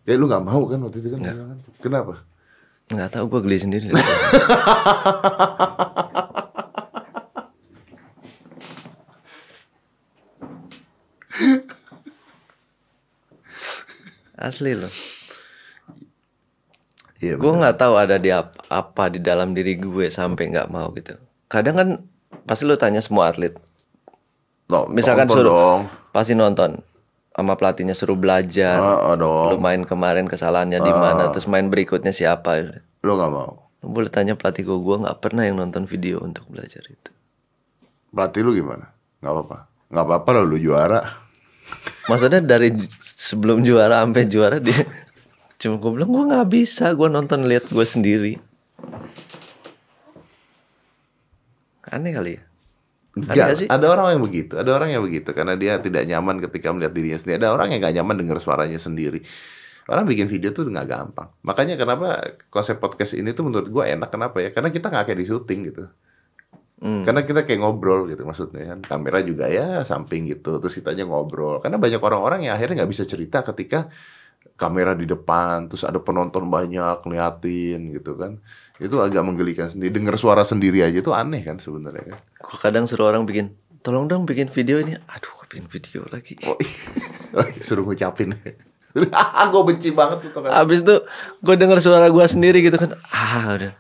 [0.07, 1.19] Kayak lu nggak mau kan waktu itu kan?
[1.19, 1.59] bilang kan?
[1.83, 2.15] Kenapa?
[2.87, 3.87] nggak tahu gue geli sendiri
[14.37, 14.93] asli loh
[17.17, 17.41] Iya.
[17.41, 21.17] gue nggak tahu ada di apa, apa di dalam diri gue sampai nggak mau gitu
[21.49, 21.89] kadang kan
[22.47, 23.55] pasti lu tanya semua atlet
[24.67, 25.81] No, misalkan nonton suruh dong.
[26.11, 26.71] pasti nonton
[27.31, 32.11] sama pelatihnya suruh belajar Ah, ah, lu main kemarin kesalahannya di mana terus main berikutnya
[32.11, 33.71] siapa Lu nggak mau.
[33.85, 37.11] Lu boleh tanya pelatih gue, gue nggak pernah yang nonton video untuk belajar itu.
[38.11, 38.91] Pelatih lu gimana?
[39.23, 39.59] Nggak apa-apa.
[39.95, 41.01] Nggak apa-apa lah lu juara.
[42.11, 44.83] Maksudnya dari sebelum juara sampai juara dia
[45.57, 48.35] cuma gue bilang gue nggak bisa, gue nonton lihat gue sendiri.
[51.91, 52.43] Aneh kali ya.
[53.17, 53.69] Nggak sih?
[53.73, 57.17] ada orang yang begitu, ada orang yang begitu karena dia tidak nyaman ketika melihat dirinya
[57.17, 57.37] sendiri.
[57.41, 59.25] Ada orang yang nggak nyaman dengar suaranya sendiri.
[59.89, 61.33] Orang bikin video tuh nggak gampang.
[61.41, 64.51] Makanya kenapa konsep podcast ini tuh menurut gue enak kenapa ya?
[64.53, 65.85] Karena kita nggak kayak di syuting gitu.
[66.77, 67.09] Hmm.
[67.09, 68.79] Karena kita kayak ngobrol gitu maksudnya kan.
[68.85, 70.61] Kamera juga ya samping gitu.
[70.61, 71.65] Terus kita aja ngobrol.
[71.65, 73.89] Karena banyak orang-orang yang akhirnya nggak bisa cerita ketika
[74.61, 75.73] kamera di depan.
[75.73, 78.43] Terus ada penonton banyak ngeliatin gitu kan.
[78.77, 79.93] Itu agak menggelikan sendiri.
[79.93, 82.19] Dengar suara sendiri aja itu aneh kan sebenarnya kan.
[82.21, 84.97] Gue kadang suruh orang bikin, tolong dong bikin video ini.
[84.97, 86.37] Aduh, gue bikin video lagi.
[86.45, 86.57] Oh,
[87.67, 88.37] suruh ngucapin.
[89.53, 90.51] gue benci banget tuh kan.
[90.53, 90.95] Abis itu
[91.41, 92.97] gue denger suara gue sendiri gitu kan.
[93.13, 93.73] Ah udah.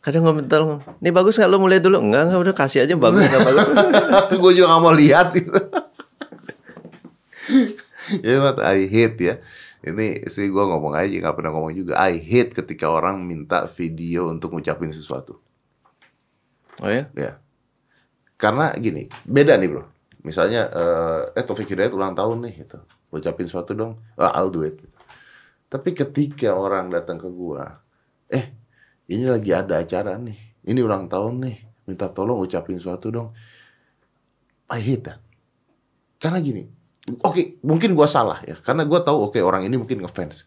[0.00, 0.80] Kadang gue minta tolong.
[1.02, 2.00] Ini bagus nggak lo mulai dulu?
[2.00, 3.66] Enggak enggak udah kasih aja bagus nggak bagus.
[4.42, 5.60] gue juga gak mau lihat gitu.
[8.24, 9.34] ya what I hate ya.
[9.80, 11.96] Ini sih gue ngomong aja nggak pernah ngomong juga.
[11.96, 15.40] I hate ketika orang minta video untuk ngucapin sesuatu.
[16.80, 17.08] Oh ya?
[17.16, 17.40] Ya.
[18.40, 19.84] Karena gini, beda nih bro.
[20.20, 22.78] Misalnya, eh, eh Taufik Hidayat ulang tahun nih gitu.
[23.10, 24.00] Ucapin sesuatu dong.
[24.20, 24.80] Ah, I'll do it.
[25.70, 27.80] Tapi ketika orang datang ke gua,
[28.28, 28.52] eh
[29.08, 30.62] ini lagi ada acara nih.
[30.64, 31.56] Ini ulang tahun nih.
[31.88, 33.32] Minta tolong ucapin sesuatu dong.
[34.70, 35.20] I hate that.
[36.20, 36.68] Karena gini,
[37.18, 38.54] oke mungkin gua salah ya.
[38.62, 40.46] Karena gua tahu oke orang ini mungkin ngefans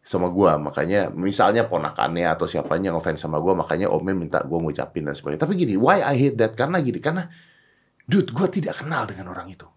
[0.00, 0.56] sama gua.
[0.56, 5.44] Makanya misalnya ponakannya atau siapanya ngefans sama gua makanya omnya minta gua ngucapin dan sebagainya.
[5.44, 6.56] Tapi gini why I hate that?
[6.56, 7.28] Karena gini karena
[8.08, 9.68] dude gua tidak kenal dengan orang itu.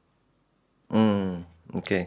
[0.93, 1.43] Hmm,
[1.73, 1.99] oke.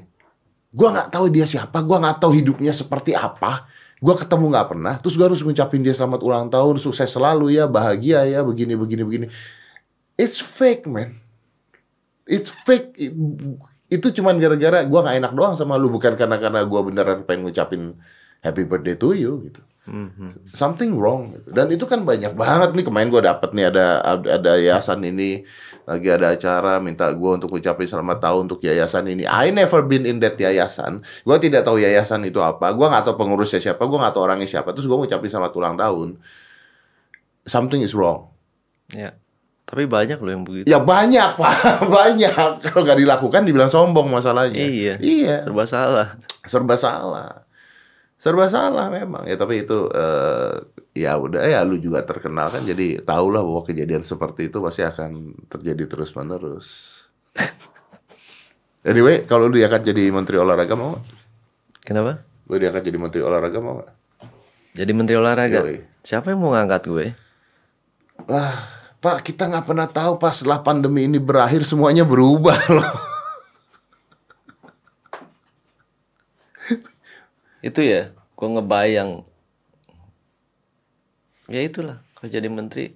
[0.76, 3.64] gua nggak tahu dia siapa gua nggak tahu hidupnya seperti apa.
[3.96, 7.64] Gua ketemu nggak pernah terus gua harus ngucapin dia selamat ulang tahun sukses selalu ya
[7.64, 9.26] bahagia ya begini begini begini.
[10.16, 11.20] It's fake man.
[12.26, 12.96] It's fake.
[12.98, 13.16] It-
[13.86, 17.48] itu cuman gara-gara gua nggak enak doang sama lu bukan karena karena gua beneran pengen
[17.48, 17.94] ngucapin
[18.42, 19.62] happy birthday to you gitu.
[19.86, 20.50] Mhm.
[20.50, 21.54] something wrong gitu.
[21.54, 25.46] dan itu kan banyak banget nih kemarin gue dapet nih ada ada yayasan ini
[25.86, 29.22] lagi ada acara minta gue untuk ucapin selamat tahun untuk yayasan ini.
[29.22, 31.06] I never been in that yayasan.
[31.22, 32.74] Gue tidak tahu yayasan itu apa.
[32.74, 34.74] Gue nggak tahu pengurusnya siapa gue nggak tahu orangnya siapa.
[34.74, 36.18] Terus gue ngucapin selamat ulang tahun.
[37.46, 38.34] Something is wrong.
[38.90, 39.14] Ya.
[39.66, 40.66] Tapi banyak loh yang begitu.
[40.70, 41.54] ya banyak pak
[41.98, 44.94] banyak kalau nggak dilakukan dibilang sombong masalahnya Iya.
[45.02, 46.08] iya Serba salah.
[46.46, 47.30] serba salah
[48.16, 50.54] serba salah memang ya tapi itu eh,
[50.94, 55.34] ya udah ya lu juga terkenal kan jadi tahulah bahwa kejadian seperti itu pasti akan
[55.50, 56.68] terjadi terus menerus
[58.88, 60.96] anyway kalau lu diangkat jadi menteri olahraga mau?
[61.82, 62.22] Kenapa?
[62.46, 63.92] lu diangkat jadi menteri olahraga mau nggak?
[64.76, 65.60] Jadi menteri olahraga.
[65.66, 65.82] Yoi.
[66.00, 67.06] Siapa yang mau ngangkat gue?
[68.26, 68.54] lah
[69.00, 72.90] pak kita nggak pernah tahu pas setelah pandemi ini berakhir semuanya berubah loh.
[77.66, 79.26] Itu ya, gue ngebayang.
[81.50, 82.94] Ya itulah, kalau jadi menteri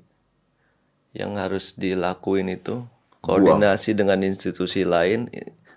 [1.11, 2.87] yang harus dilakuin itu.
[3.21, 5.29] Koordinasi dengan institusi lain,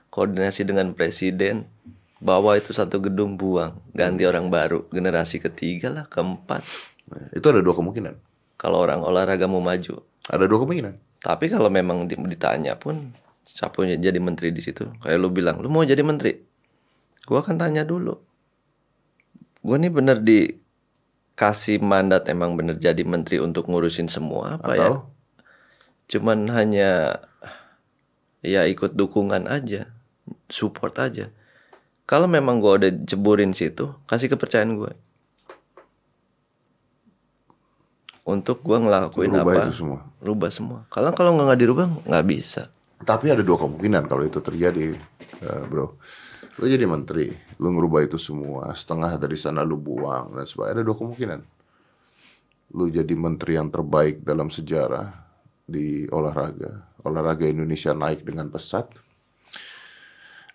[0.07, 1.67] koordinasi dengan presiden,
[2.23, 6.63] bawa itu satu gedung buang, ganti orang baru, generasi ketiga lah, keempat.
[7.11, 8.15] Nah, itu ada dua kemungkinan.
[8.55, 9.99] Kalau orang olahraga mau maju,
[10.29, 13.15] ada dua kemungkinan tapi kalau memang di- ditanya pun
[13.47, 14.91] siapa yang jadi menteri di situ?
[14.99, 16.35] Kayak lu bilang, lu mau jadi menteri?
[17.23, 18.19] Gua akan tanya dulu.
[19.63, 24.91] Gua nih bener dikasih mandat emang bener jadi menteri untuk ngurusin semua apa ya?
[24.91, 24.93] atau
[26.11, 27.23] Cuman hanya
[28.43, 29.87] ya ikut dukungan aja,
[30.51, 31.31] support aja.
[32.03, 34.91] Kalau memang gua udah jeburin situ, kasih kepercayaan gue.
[38.23, 39.67] Untuk gua ngelakuin Rubah apa?
[39.67, 39.99] itu semua.
[40.23, 40.79] Rubah semua.
[40.87, 42.71] Kalau kalau nggak dirubah nggak bisa.
[43.03, 44.95] Tapi ada dua kemungkinan kalau itu terjadi,
[45.43, 45.99] eh, bro.
[46.55, 50.79] Lu jadi menteri, lu ngerubah itu semua, setengah dari sana lu buang dan sebagainya.
[50.79, 51.39] Ada dua kemungkinan.
[52.79, 55.11] Lu jadi menteri yang terbaik dalam sejarah
[55.67, 58.87] di olahraga, olahraga Indonesia naik dengan pesat,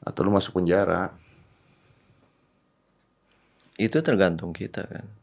[0.00, 1.12] atau lu masuk penjara.
[3.76, 5.17] Itu tergantung kita kan.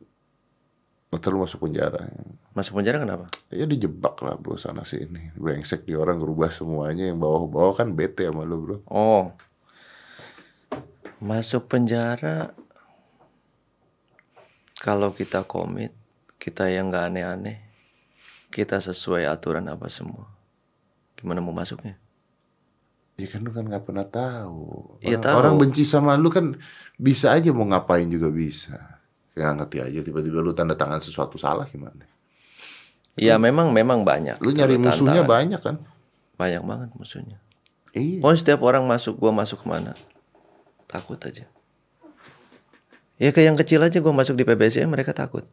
[1.16, 2.12] Atau lu masuk penjara.
[2.52, 3.32] Masuk penjara kenapa?
[3.48, 5.32] Ya dijebak lah bro sana sini.
[5.40, 8.78] Brengsek di orang ngerubah semuanya yang bawah-bawah kan bete sama lu bro.
[8.92, 9.32] Oh.
[11.24, 12.52] Masuk penjara
[14.84, 15.96] kalau kita komit,
[16.38, 17.58] kita yang nggak aneh-aneh,
[18.52, 20.28] kita sesuai aturan apa semua.
[21.16, 21.96] Gimana mau masuknya?
[23.16, 25.00] Ya kan lu kan nggak pernah tahu.
[25.00, 25.36] Iya, Orang, tahu.
[25.40, 26.60] orang benci sama lu kan
[27.00, 28.95] bisa aja mau ngapain juga bisa.
[29.36, 32.08] Nggak ngerti aja tiba-tiba lu tanda tangan sesuatu salah gimana?
[33.20, 34.40] Ya memang memang banyak.
[34.40, 35.28] Lu nyari musuhnya tantangan.
[35.28, 35.76] banyak kan?
[36.40, 37.38] Banyak banget musuhnya.
[37.96, 38.20] Iya.
[38.20, 39.96] Pokoknya setiap orang masuk, gua masuk ke mana?
[40.88, 41.48] Takut aja.
[43.16, 45.48] Ya kayak yang kecil aja gua masuk di PBSM mereka takut.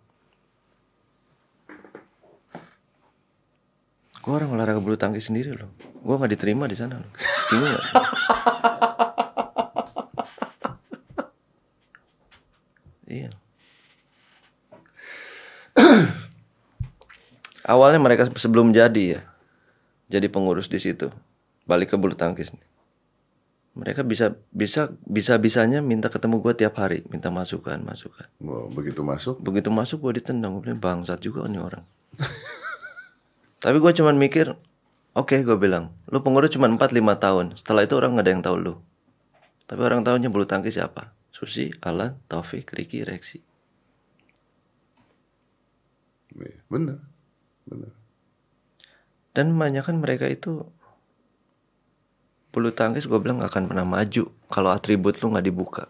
[4.22, 5.70] Gua orang olahraga bulu tangkis sendiri loh.
[6.02, 7.10] Gua nggak diterima di sana loh.
[7.50, 7.94] Bingung gak sih?
[13.22, 13.30] iya.
[17.72, 19.20] Awalnya mereka sebelum jadi ya,
[20.10, 21.14] jadi pengurus di situ,
[21.64, 22.50] balik ke bulu tangkis.
[23.72, 28.28] Mereka bisa bisa bisa bisanya minta ketemu gua tiap hari, minta masukan masukan.
[28.44, 31.84] Wah, begitu masuk, Begitu masuk gue ditendang, gue bangsat juga nih orang.
[33.64, 34.52] Tapi gue cuman mikir,
[35.16, 37.46] oke gue bilang, lu pengurus cuma 4-5 tahun.
[37.56, 38.74] Setelah itu orang nggak ada yang tahu lu.
[39.64, 41.14] Tapi orang tahunya bulu tangkis siapa?
[41.32, 43.40] Susi, Alan, Taufik, Ricky, Reksi.
[46.36, 46.98] Iya, bener,
[47.68, 47.92] bener.
[49.32, 50.68] Dan kebanyakan mereka itu
[52.52, 55.84] bulu tangkis gue bilang gak akan pernah maju kalau atribut lu nggak dibuka.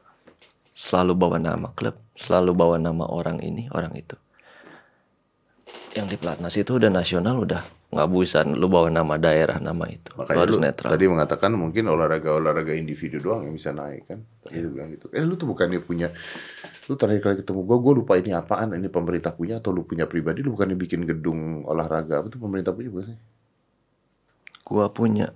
[0.72, 4.14] Selalu bawa nama klub, selalu bawa nama orang ini, orang itu.
[5.92, 7.60] Yang di pelatnas itu udah nasional udah
[7.92, 10.08] nggak bisa lu bawa nama daerah nama itu.
[10.16, 10.88] Lu Makanya harus netral.
[10.88, 14.24] tadi mengatakan mungkin olahraga-olahraga individu doang yang bisa naik kan.
[14.40, 15.12] Tadi lu bilang gitu.
[15.12, 16.08] Eh lu tuh bukannya punya
[16.88, 20.08] lu terakhir kali ketemu gua, gua lupa ini apaan, ini pemerintah punya atau lu punya
[20.08, 23.18] pribadi, lu bukannya bikin gedung olahraga, apa tuh pemerintah punya bukan sih?
[24.64, 25.26] Gua punya,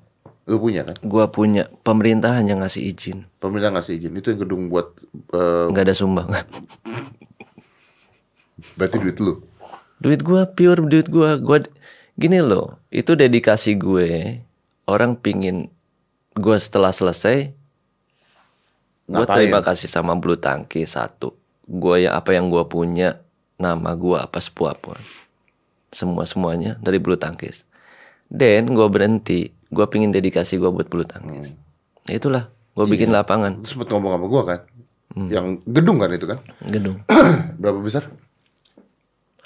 [0.49, 0.97] Lu punya kan?
[1.05, 4.97] gua punya pemerintah hanya ngasih izin, Pemerintah ngasih izin, itu yang gedung buat
[5.31, 6.45] eh, nggak ada sumbangan.
[8.75, 9.39] berarti duit lu.
[10.03, 11.36] Duit gua pure duit gua.
[11.40, 11.62] Gua
[12.16, 14.40] gini loh itu dedikasi gue.
[14.86, 15.68] Orang pingin
[16.36, 17.51] gua setelah selesai
[19.07, 19.36] gua Ngapain?
[19.38, 21.34] terima kasih sama bulu tangkis satu.
[21.66, 23.18] Gua ya apa yang gua punya
[23.57, 25.01] nama gua apa sepuapun
[25.90, 27.64] semua semuanya dari bulu tangkis.
[28.28, 29.55] Dan gua berhenti.
[29.72, 31.57] Gua pingin dedikasi gua buat bulu tangkis.
[32.07, 33.64] Itulah gua bikin lapangan.
[33.64, 34.61] Sempet ngomong sama gua kan?
[35.16, 35.28] Hmm.
[35.32, 36.38] Yang gedung kan itu kan?
[36.68, 37.01] gedung.
[37.62, 38.12] Berapa besar?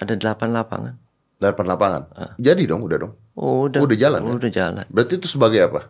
[0.00, 0.94] Ada delapan lapangan
[1.40, 2.02] Delapan lapangan.
[2.36, 3.12] Jadi dong, udah dong.
[3.32, 4.32] oh, udah Udah jalan, kan?
[4.36, 5.88] udah jalan Berarti itu sebagai apa?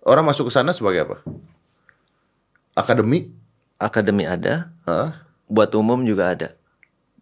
[0.00, 1.16] Orang masuk ke sana sebagai apa?
[2.72, 3.28] Akademi?
[3.76, 5.26] akademi ada Hah?
[5.44, 6.54] buat umum juga ada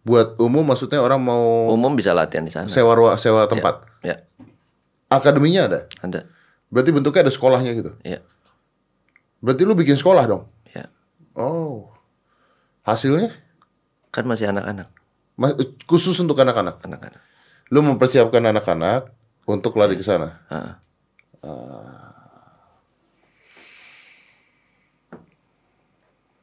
[0.00, 3.80] Buat umum maksudnya orang mau umum bisa latihan di sana sewa ruang, sewa tempat.
[4.04, 4.20] ya
[5.08, 5.80] Akademinya ada.
[5.98, 6.28] ada
[6.68, 7.96] Berarti bentuknya ada sekolahnya gitu.
[8.04, 8.20] ya
[9.40, 10.46] Berarti lu bikin sekolah dong.
[10.70, 10.86] ya
[11.32, 11.90] Oh.
[12.84, 13.32] Hasilnya
[14.08, 14.92] kan masih anak-anak
[15.88, 16.84] khusus untuk anak-anak.
[16.84, 17.22] anak-anak
[17.72, 19.08] Lu mempersiapkan anak-anak
[19.48, 20.42] untuk lari ke sana.
[20.52, 20.80] Ah.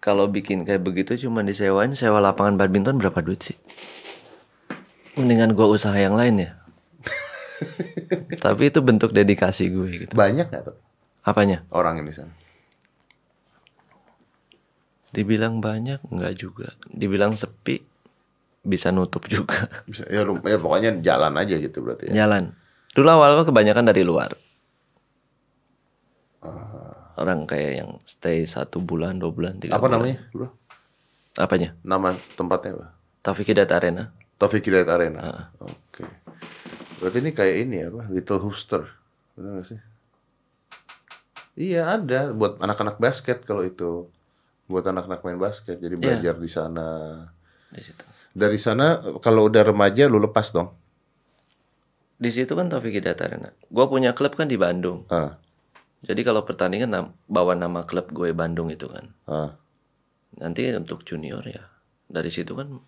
[0.08, 3.58] kalau bikin kayak begitu cuma disewain sewa lapangan badminton berapa duit sih
[5.20, 6.52] mendingan gua usaha yang lain ya
[8.43, 10.80] tapi itu bentuk dedikasi gue gitu Banyak nggak tuh
[11.28, 12.32] apanya orang yang di sana?
[15.12, 17.84] dibilang banyak nggak juga dibilang sepi
[18.68, 22.28] bisa nutup juga Bisa, ya, ya pokoknya jalan aja gitu berarti ya.
[22.28, 22.51] jalan
[22.93, 24.36] dulu awal kebanyakan dari luar
[27.18, 29.93] orang kayak yang stay satu bulan dua bulan tiga Apa bulan.
[29.97, 30.47] namanya, bro?
[31.38, 32.88] apanya Nama tempatnya apa?
[33.26, 34.03] Taufik Hidayat Arena
[34.38, 35.49] Taufik Hidayat Arena.
[35.57, 36.05] Oke.
[37.01, 38.05] Berarti ini kayak ini ya, apa?
[38.05, 38.86] Little Hooster.
[39.34, 39.80] Benar gak sih?
[41.57, 44.05] Iya ada buat anak-anak basket kalau itu.
[44.70, 45.82] Buat anak-anak main basket.
[45.82, 46.89] Jadi belajar di sana.
[47.74, 48.05] di situ
[48.38, 50.70] Dari sana kalau udah remaja lu lepas dong.
[52.18, 55.06] di situ kan Taufik Hidayat Arena gue punya klub kan di Bandung.
[55.06, 55.38] Ah,
[56.02, 59.14] jadi kalau pertandingan nam- bawa nama klub gue Bandung itu kan.
[59.26, 59.54] Ah.
[60.34, 61.62] nanti untuk junior ya.
[62.10, 62.82] Dari situ kan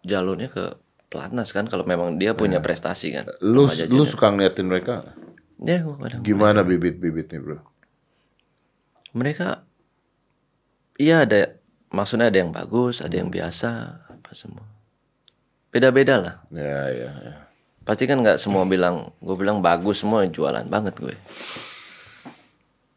[0.00, 3.28] jalurnya ke pelatnas kan kalau memang dia punya prestasi kan.
[3.44, 5.12] Lu lu suka ngeliatin mereka?
[5.60, 7.60] ya gue kadang Gimana bibit-bibitnya, Bro?
[9.14, 9.62] mereka
[10.98, 11.54] iya ada
[11.94, 13.70] maksudnya ada yang bagus ada yang biasa
[14.10, 14.66] apa semua
[15.74, 17.34] beda-beda lah Ya, ya, ya.
[17.82, 21.18] pasti kan nggak semua bilang gue bilang bagus semua jualan banget gue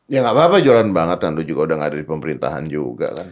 [0.08, 3.28] Ya nggak apa-apa jualan banget kan lu juga udah nggak ada di pemerintahan juga kan.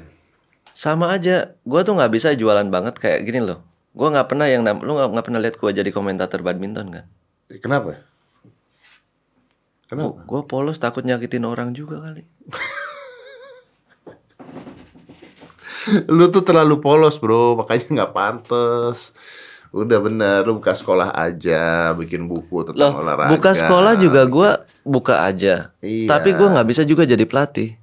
[0.76, 3.64] sama aja gue tuh nggak bisa jualan banget kayak gini loh
[3.96, 7.06] gue nggak pernah yang lu nggak nggak pernah lihat gue jadi komentator badminton kan
[7.48, 7.96] Eh, Kenapa?
[9.86, 10.18] Kenapa?
[10.20, 12.26] gue polos takut nyakitin orang juga kali
[16.08, 19.12] lu tuh terlalu polos bro, makanya nggak pantes.
[19.70, 23.28] Udah bener, lu buka sekolah aja, bikin buku loh tentang olahraga.
[23.30, 24.50] buka sekolah juga gue
[24.82, 26.08] buka aja Iya.
[26.08, 27.76] tapi gue nggak bisa juga jadi pelatih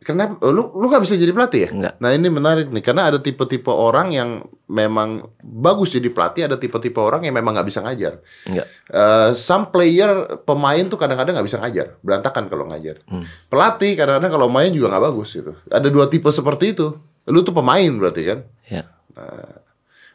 [0.00, 0.40] Kenapa?
[0.40, 1.70] Oh, Lu lu nggak bisa jadi pelatih ya?
[1.76, 1.94] Nggak.
[2.00, 6.96] Nah ini menarik nih karena ada tipe-tipe orang yang memang bagus jadi pelatih, ada tipe-tipe
[6.96, 8.16] orang yang memang nggak bisa ngajar.
[8.48, 8.64] Enggak.
[8.88, 13.04] Eh, some player pemain tuh kadang-kadang nggak bisa ngajar, berantakan kalau ngajar.
[13.12, 13.28] Hmm.
[13.52, 15.52] Pelatih kadang-kadang kalau main juga nggak bagus gitu.
[15.68, 16.96] Ada dua tipe seperti itu.
[17.28, 18.38] Lu tuh pemain berarti kan?
[18.72, 18.88] Ya.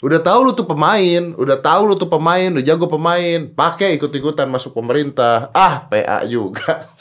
[0.01, 4.49] Udah tahu lu tuh pemain, udah tahu lu tuh pemain, udah jago pemain, pakai ikut-ikutan
[4.49, 5.53] masuk pemerintah.
[5.53, 6.89] Ah, PA juga.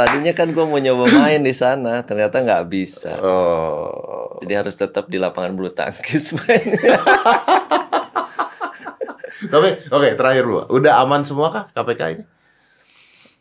[0.00, 3.20] Tadinya kan gue mau nyoba main di sana, ternyata nggak bisa.
[3.20, 4.40] Oh.
[4.40, 6.64] Jadi harus tetap di lapangan bulu tangkis main.
[9.40, 10.64] Tapi oke, terakhir lu.
[10.68, 12.24] Udah aman semua kah KPK ini?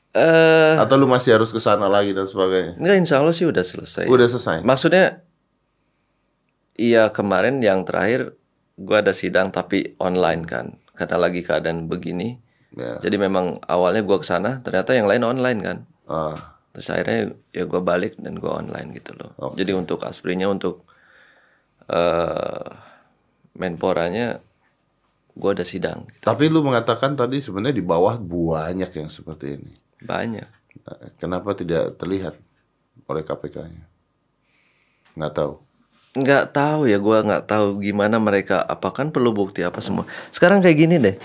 [0.09, 2.75] Eh, Atau lu masih harus ke sana lagi dan sebagainya?
[2.75, 4.09] enggak insya Allah sih udah selesai.
[4.09, 4.65] Udah selesai.
[4.65, 5.21] Maksudnya,
[6.75, 8.35] iya kemarin yang terakhir
[8.75, 12.35] gue ada sidang tapi online kan, karena lagi keadaan begini.
[12.73, 12.97] Ya.
[12.99, 15.77] Jadi memang awalnya gue ke sana, ternyata yang lain online kan.
[16.09, 19.33] Ah, Terus akhirnya ya gue balik dan gue online gitu loh.
[19.41, 19.61] Oke.
[19.61, 20.85] Jadi untuk asprinya untuk
[21.89, 22.69] eh
[23.53, 24.39] menporanya
[25.33, 26.03] gue ada sidang.
[26.07, 26.23] Gitu.
[26.23, 29.71] tapi lu mengatakan tadi sebenarnya di bawah banyak yang seperti ini.
[29.99, 30.49] Banyak.
[30.85, 32.35] Nah, Kenapa tidak terlihat
[33.05, 33.83] oleh KPK-nya?
[35.15, 35.53] Nggak tahu.
[36.09, 40.57] nggak tahu ya gue nggak tahu gimana mereka apa kan perlu bukti apa semua sekarang
[40.57, 41.15] kayak gini deh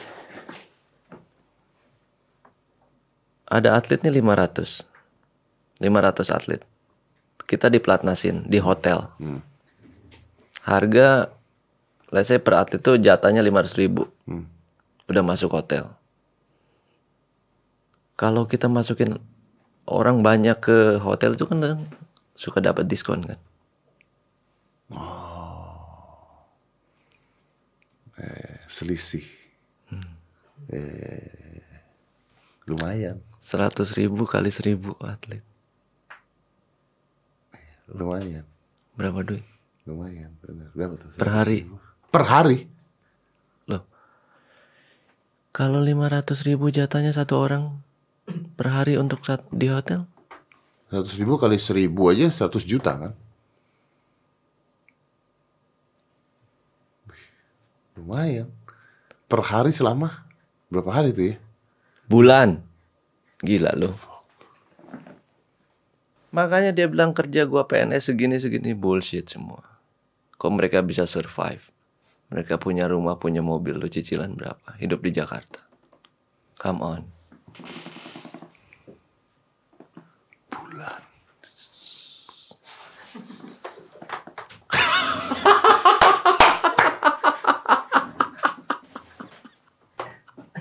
[3.45, 4.85] ada atlet nih 500
[5.83, 6.61] 500 atlet.
[7.45, 9.11] Kita diplatnasin di hotel.
[10.65, 11.29] Harga
[12.09, 14.09] let's say per atlet tuh jatahnya 500 ribu.
[15.11, 15.93] Udah masuk hotel.
[18.15, 19.19] Kalau kita masukin
[19.85, 21.85] orang banyak ke hotel itu kan
[22.39, 23.39] suka dapat diskon kan?
[28.71, 29.27] Selisih.
[30.73, 31.61] Eh,
[32.65, 35.45] lumayan, 100 ribu kali 1000 atlet
[37.87, 38.49] lumayan,
[38.97, 39.45] berapa duit
[39.85, 40.33] lumayan.
[40.41, 40.73] Benar.
[40.73, 41.09] Berapa tuh?
[41.15, 41.59] per hari
[42.09, 42.59] Per hari?
[43.67, 43.85] loh
[45.53, 47.85] kalau 500 ribu jatahnya satu orang
[48.57, 50.09] per hari untuk sat- di hotel
[50.89, 53.13] 100 ribu kali 1000 aja 100 juta kan?
[57.95, 58.49] Lumayan.
[59.25, 60.25] Per hari selama
[60.67, 61.37] berapa hari tuh ya?
[62.05, 62.59] bulan
[63.45, 63.95] gila loh
[66.35, 68.75] makanya dia bilang kerja gua PNS segini segini.
[68.75, 69.63] Bullshit semua.
[70.35, 71.71] Kok mereka bisa survive?
[72.35, 74.75] Mereka punya rumah punya mobil lo cicilan berapa?
[74.83, 75.63] Hidup di Jakarta.
[76.59, 77.03] Come on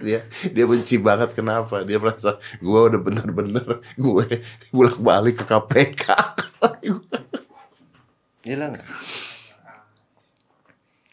[0.04, 1.88] Dia dia benci banget kenapa?
[1.88, 4.26] Dia merasa gue udah bener-bener gue
[4.76, 6.04] bolak-balik ke KPK.
[8.43, 8.88] Gila nggak?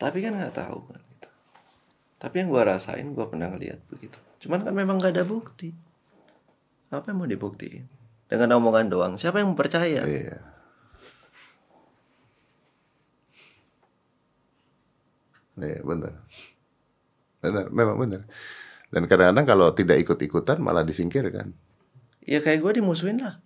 [0.00, 1.28] Tapi kan nggak tahu kan gitu.
[2.16, 4.18] Tapi yang gua rasain gua pernah ngeliat begitu.
[4.42, 5.70] Cuman kan memang nggak ada bukti.
[6.90, 7.86] Apa yang mau dibuktiin?
[8.26, 9.14] Dengan omongan doang.
[9.14, 10.02] Siapa yang percaya?
[10.02, 10.42] Iya.
[15.60, 16.14] Iya benar.
[17.44, 18.20] Benar, memang benar.
[18.90, 21.54] Dan kadang-kadang kalau tidak ikut-ikutan malah disingkirkan.
[22.26, 23.38] Ya kayak gua dimusuhin lah.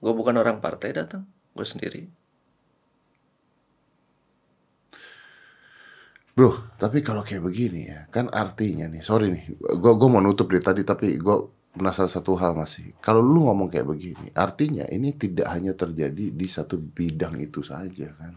[0.00, 1.28] Gua bukan orang partai datang.
[1.54, 2.10] Gue sendiri.
[6.34, 10.66] Bro, tapi kalau kayak begini ya, kan artinya nih, sorry nih, gua mau nutup dari
[10.66, 12.90] tadi, tapi gua penasaran satu hal masih.
[12.98, 18.10] Kalau lu ngomong kayak begini, artinya ini tidak hanya terjadi di satu bidang itu saja
[18.18, 18.34] kan?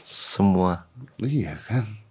[0.00, 0.88] Semua.
[1.20, 2.03] Iya kan?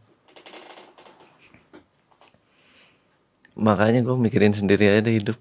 [3.54, 5.38] Makanya gue mikirin sendiri aja deh hidup.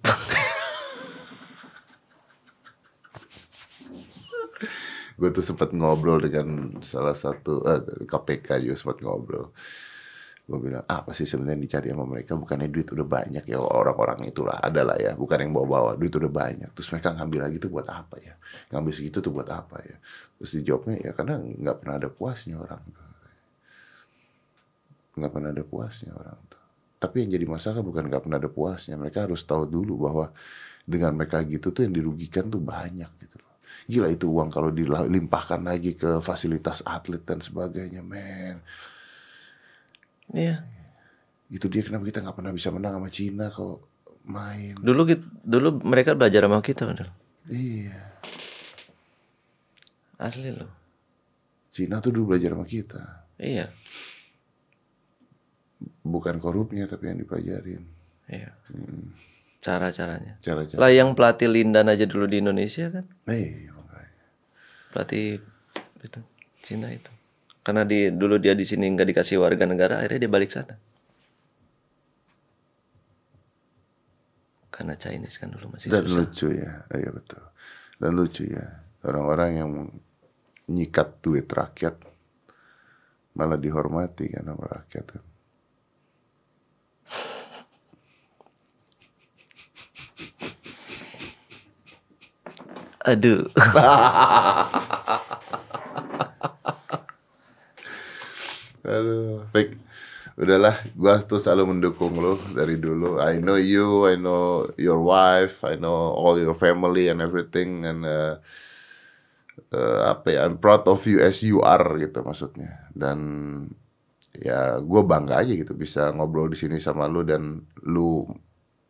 [5.23, 9.49] gue tuh sempat ngobrol dengan salah satu eh, KPK juga sempat ngobrol.
[10.45, 12.37] Gue bilang apa sih sebenarnya dicari sama mereka?
[12.37, 15.17] Bukannya duit udah banyak ya orang-orang itulah adalah ya.
[15.17, 16.69] Bukan yang bawa-bawa duit udah banyak.
[16.77, 18.35] Terus mereka ngambil lagi tuh buat apa ya?
[18.75, 19.97] Ngambil segitu tuh buat apa ya?
[20.37, 23.09] Terus dijawabnya ya karena nggak pernah ada puasnya orang tuh.
[25.17, 26.62] Nggak pernah ada puasnya orang tuh
[27.03, 30.31] tapi yang jadi masalah bukan nggak pernah ada puasnya mereka harus tahu dulu bahwa
[30.83, 35.59] dengan mereka gitu tuh yang dirugikan tuh banyak gitu loh gila itu uang kalau dilimpahkan
[35.61, 38.63] lagi ke fasilitas atlet dan sebagainya men
[40.29, 40.63] Iya.
[41.51, 43.83] itu dia kenapa kita nggak pernah bisa menang sama Cina kok
[44.25, 47.11] main Dulu git- dulu mereka belajar sama kita bener.
[47.47, 47.99] iya
[50.17, 50.71] Asli loh.
[51.69, 53.03] Cina tuh dulu belajar sama kita
[53.37, 53.67] Iya.
[56.03, 57.83] Bukan korupnya tapi yang dipelajarin
[58.27, 58.51] Iya.
[59.59, 60.35] cara-caranya.
[60.39, 60.79] Cara-cara.
[60.79, 64.25] Lah yang pelatih Lindan aja dulu di Indonesia kan, Eh, makanya.
[64.91, 65.39] pelatih
[66.01, 66.19] itu
[66.63, 67.11] Cina itu.
[67.63, 70.75] Karena di dulu dia di sini nggak dikasih warga negara, akhirnya dia balik sana.
[74.67, 76.17] Karena Chinese kan dulu masih Dan susah.
[76.19, 77.43] lucu ya, iya betul.
[78.01, 78.67] Dan lucu ya,
[79.05, 79.71] orang-orang yang
[80.67, 82.01] nyikat duit rakyat
[83.35, 85.25] malah dihormati sama rakyat kan.
[93.03, 93.51] Aduh.
[98.87, 99.79] Aduh, Fik.
[100.33, 103.21] Udahlah, gua tuh selalu mendukung lo dari dulu.
[103.21, 108.03] I know you, I know your wife, I know all your family and everything and
[108.09, 108.41] uh,
[109.77, 112.89] uh, apa ya, I'm proud of you as you are gitu maksudnya.
[112.97, 113.19] Dan
[114.37, 118.25] ya gue bangga aja gitu bisa ngobrol di sini sama lu dan lu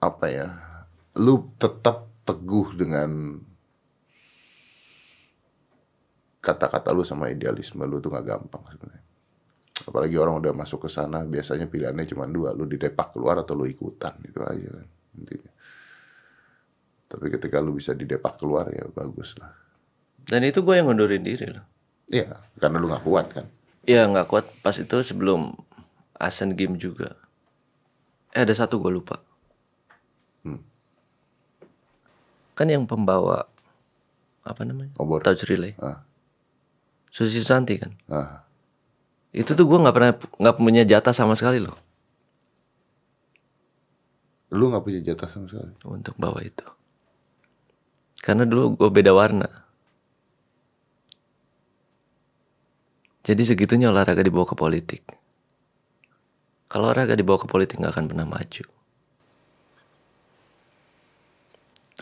[0.02, 0.48] apa ya,
[1.18, 3.38] lu tetap teguh dengan
[6.42, 9.06] kata-kata lu sama idealisme lu tuh nggak gampang sebenarnya.
[9.82, 13.66] Apalagi orang udah masuk ke sana, biasanya pilihannya cuma dua, lu didepak keluar atau lu
[13.66, 14.86] ikutan itu aja kan
[15.18, 15.52] intinya.
[17.10, 19.54] Tapi ketika lu bisa didepak keluar ya bagus lah.
[20.22, 21.66] Dan itu gue yang ngundurin diri loh.
[22.06, 23.46] Iya, karena lu nggak kuat kan.
[23.82, 25.58] Ya nggak kuat pas itu sebelum
[26.14, 27.18] Asian Game juga.
[28.30, 29.18] Eh ada satu gue lupa.
[30.46, 30.62] Hmm.
[32.54, 33.50] Kan yang pembawa
[34.42, 34.94] apa namanya?
[34.98, 35.22] Obor.
[35.22, 35.74] Touch relay.
[35.82, 36.02] Ah,
[37.10, 37.92] Susi Susanti kan.
[38.08, 38.46] ah.
[39.32, 41.72] Itu tuh gue nggak pernah nggak punya jatah sama sekali loh
[44.52, 45.72] Lu nggak punya jatah sama sekali.
[45.88, 46.60] untuk bawa itu.
[48.20, 49.61] Karena dulu gue beda warna.
[53.22, 55.06] Jadi segitunya olahraga dibawa ke politik.
[56.66, 58.64] Kalau olahraga dibawa ke politik nggak akan pernah maju.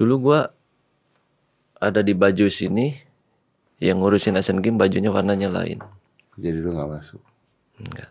[0.01, 0.41] Dulu gue
[1.77, 2.97] ada di baju sini
[3.85, 5.85] yang ngurusin Asian Games bajunya warnanya lain.
[6.41, 7.21] Jadi lu nggak masuk.
[7.85, 8.09] Enggak.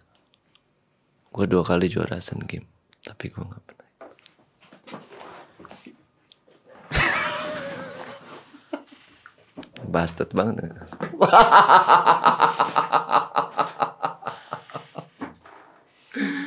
[1.33, 2.69] Gue dua kali juara Asian Games,
[3.01, 3.89] tapi gue nggak pernah.
[9.93, 10.77] Bastard banget.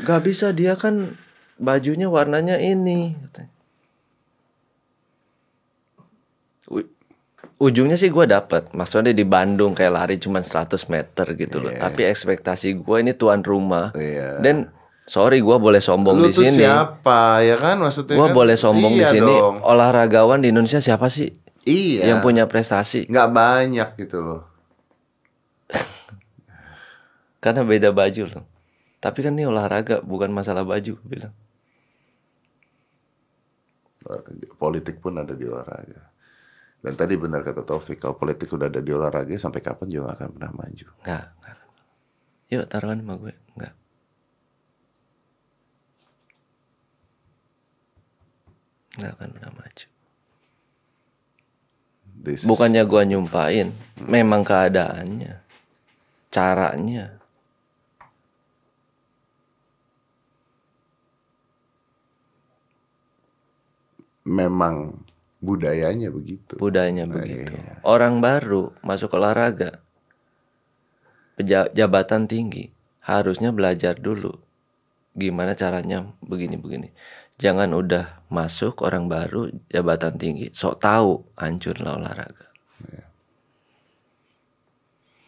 [0.03, 1.15] Gak bisa dia kan
[1.57, 3.15] bajunya warnanya ini.
[6.67, 6.91] U-
[7.61, 12.03] Ujungnya sih gue dapet Maksudnya di Bandung kayak lari cuma 100 meter gitu loh Tapi
[12.05, 14.39] ekspektasi gue ini tuan rumah Iya.
[14.39, 14.67] Dan
[15.05, 18.35] sorry gue boleh sombong Lu di tuh sini siapa ya kan maksudnya Gue kan?
[18.35, 19.57] boleh sombong Iya di sini dong.
[19.61, 21.31] Olahragawan di Indonesia siapa sih
[21.63, 22.03] Iya.
[22.09, 24.43] Yang punya prestasi nggak banyak gitu loh.
[27.39, 28.45] Karena beda baju loh
[29.03, 31.35] Tapi kan ini olahraga bukan masalah baju gue bilang
[34.59, 36.11] Politik pun ada di olahraga.
[36.83, 40.29] Dan tadi benar kata Taufik, kalau politik udah ada di olahraga sampai kapan juga akan
[40.35, 40.87] pernah maju.
[41.07, 41.59] Enggak, enggak.
[42.53, 43.75] Yuk taruhan sama gue Enggak
[48.99, 49.87] Enggak akan pernah maju
[52.23, 55.43] This Bukannya gua nyumpain, memang keadaannya,
[56.31, 57.19] caranya.
[64.33, 65.05] Memang
[65.45, 66.57] budayanya begitu.
[66.57, 67.53] Budayanya begitu.
[67.85, 69.85] Orang baru masuk olahraga,
[71.77, 72.73] jabatan tinggi,
[73.05, 74.41] harusnya belajar dulu
[75.13, 76.89] gimana caranya begini-begini.
[77.37, 82.49] Jangan udah masuk orang baru jabatan tinggi, sok tahu hancurlah olahraga.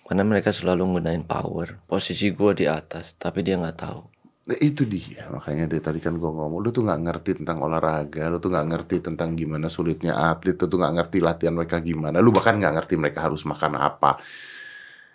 [0.04, 4.13] Karena mereka selalu gunain power, posisi gua di atas, tapi dia nggak tahu.
[4.44, 5.24] Nah, itu dia.
[5.32, 8.66] Makanya dari tadi kan gue ngomong lu tuh nggak ngerti tentang olahraga lu tuh nggak
[8.76, 12.20] ngerti tentang gimana sulitnya atlet lu tuh nggak ngerti latihan mereka gimana.
[12.20, 14.20] Lu bahkan nggak ngerti mereka harus makan apa.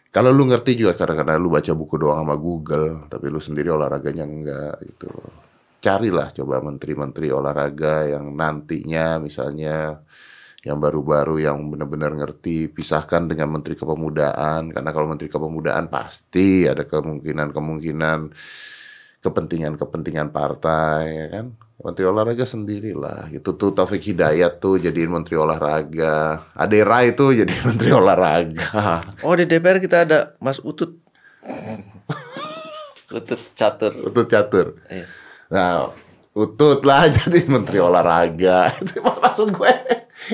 [0.10, 4.26] Kalau lu ngerti juga kadang-kadang lu baca buku doang sama Google tapi lu sendiri olahraganya
[4.26, 5.14] enggak gitu.
[5.80, 10.02] Carilah coba menteri-menteri olahraga yang nantinya misalnya
[10.66, 14.74] yang baru-baru yang benar-benar ngerti pisahkan dengan menteri kepemudaan.
[14.74, 18.20] Karena kalau menteri kepemudaan pasti ada kemungkinan-kemungkinan
[19.20, 21.46] kepentingan-kepentingan partai ya kan?
[21.80, 26.44] Menteri olahraga sendirilah itu tuh Taufik Hidayat tuh jadiin menteri olahraga.
[26.52, 29.16] Ade Rai tuh jadi menteri olahraga.
[29.24, 31.00] Oh di DPR kita ada Mas Utut.
[33.16, 33.96] Utut catur.
[34.04, 34.76] Utut catur.
[34.92, 35.08] Iya.
[35.48, 35.88] nah
[36.36, 38.76] Utut lah jadi menteri olahraga.
[38.84, 39.72] Itu maksud gue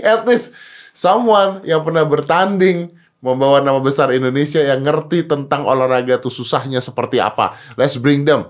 [0.02, 0.50] at least
[0.98, 2.90] someone yang pernah bertanding
[3.22, 7.54] membawa nama besar Indonesia yang ngerti tentang olahraga tuh susahnya seperti apa.
[7.78, 8.50] Let's bring them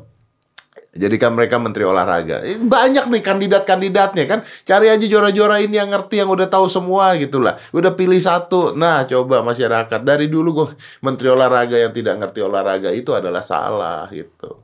[0.95, 2.39] Jadikan mereka menteri olahraga.
[2.47, 4.39] Eh, Banyak nih kandidat-kandidatnya kan.
[4.63, 7.59] Cari aja juara-juara ini yang ngerti, yang udah tahu semua gitu lah.
[7.75, 8.71] Udah pilih satu.
[8.71, 9.99] Nah, coba masyarakat.
[9.99, 10.67] Dari dulu gue
[11.05, 14.63] menteri olahraga yang tidak ngerti olahraga itu adalah salah gitu.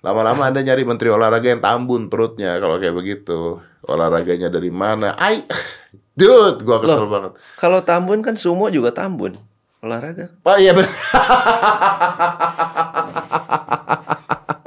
[0.00, 3.60] Lama-lama Anda nyari menteri olahraga yang tambun perutnya kalau kayak begitu.
[3.84, 5.12] Olahraganya dari mana?
[5.20, 5.44] Ai,
[6.18, 7.08] dude, gua kesel Loh.
[7.12, 7.32] banget.
[7.60, 9.36] Kalau Tambun kan sumo juga Tambun.
[9.84, 10.32] Olahraga.
[10.44, 10.88] Oh iya benar.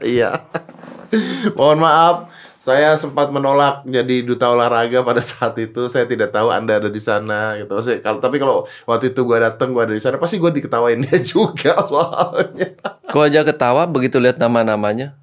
[0.04, 0.36] Iya.
[1.58, 2.16] Mohon maaf,
[2.64, 5.92] saya sempat menolak jadi duta olahraga pada saat itu.
[5.92, 7.76] Saya tidak tahu Anda ada di sana gitu.
[7.84, 11.04] Saya, kalau tapi kalau waktu itu gua datang, gua ada di sana, pasti gua diketawain
[11.04, 12.72] dia juga soalnya.
[13.12, 15.20] Gua aja ketawa begitu lihat nama-namanya.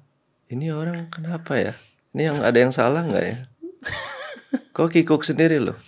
[0.53, 1.73] Ini orang kenapa ya?
[2.13, 3.37] Ini yang ada yang salah nggak ya?
[4.75, 5.79] Kok kikuk sendiri loh.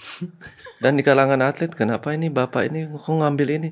[0.80, 3.70] Dan di kalangan atlet kenapa ini bapak ini kok ngambil ini?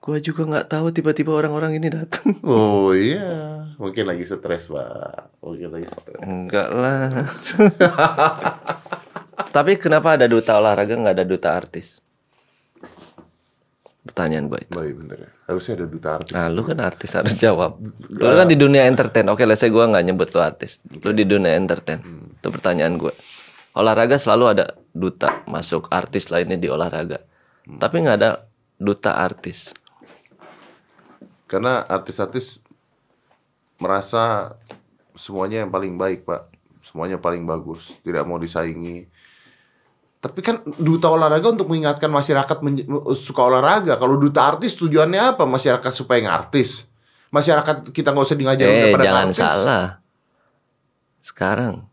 [0.00, 2.40] Gua juga nggak tahu tiba-tiba orang-orang ini datang.
[2.40, 5.40] Oh iya, mungkin lagi stres, Pak.
[5.40, 6.20] Mungkin lagi stres.
[6.20, 7.08] Enggak lah.
[9.56, 12.04] Tapi kenapa ada duta olahraga nggak ada duta artis?
[14.04, 14.72] Pertanyaan gue itu.
[14.72, 15.30] Baik bener ya.
[15.48, 16.32] Harusnya ada duta artis.
[16.36, 17.80] Nah, lu kan artis harus jawab.
[18.08, 19.24] Lu kan di dunia entertain.
[19.32, 20.80] Oke, let's say gue nggak nyebut lu artis.
[20.88, 22.00] Lu di dunia entertain.
[22.36, 23.12] Itu pertanyaan gue.
[23.76, 27.22] Olahraga selalu ada duta masuk artis lainnya di olahraga.
[27.64, 28.50] Tapi nggak ada
[28.80, 29.76] duta artis.
[31.44, 32.62] Karena artis-artis
[33.80, 34.54] merasa
[35.12, 36.52] semuanya yang paling baik, Pak.
[36.82, 39.08] Semuanya paling bagus, tidak mau disaingi.
[40.20, 42.84] Tapi kan duta olahraga untuk mengingatkan masyarakat menj-
[43.16, 43.96] suka olahraga.
[43.96, 45.48] Kalau duta artis tujuannya apa?
[45.48, 46.84] Masyarakat supaya ngartis.
[47.30, 49.38] Masyarakat kita nggak usah ngajarin Eh, kepada jangan artis.
[49.38, 49.86] salah.
[51.22, 51.88] Sekarang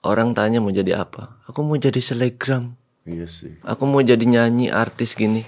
[0.00, 1.36] orang tanya mau jadi apa?
[1.44, 2.72] Aku mau jadi selebgram.
[3.04, 3.60] Iya sih.
[3.60, 5.44] Aku mau jadi nyanyi artis gini.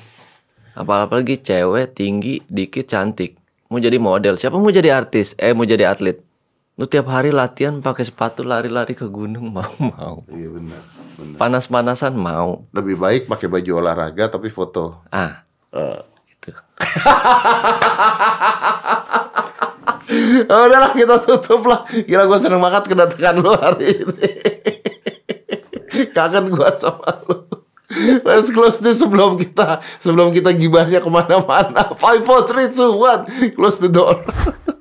[0.75, 3.38] Apalagi cewek tinggi, dikit cantik.
[3.69, 4.35] Mau jadi model.
[4.35, 5.37] Siapa mau jadi artis?
[5.37, 6.25] Eh mau jadi atlet.
[6.75, 10.25] Lu tiap hari latihan pakai sepatu lari-lari ke gunung mau mau.
[10.27, 10.81] Iya benar.
[11.15, 11.37] benar.
[11.37, 12.65] Panas-panasan mau.
[12.71, 15.05] Lebih baik pakai baju olahraga tapi foto.
[15.09, 16.01] Ah, Eh.
[16.25, 16.49] itu.
[20.49, 21.85] Oh, udahlah kita tutup lah.
[21.85, 24.31] Gila gue seneng banget kedatangan lu hari ini.
[26.17, 27.37] Kangen gue sama lu.
[28.25, 31.97] Let's close this sebelum kita sebelum kita gibahnya ke mana-mana.
[31.97, 33.25] Five, four, three, two, one.
[33.57, 34.29] Close the door.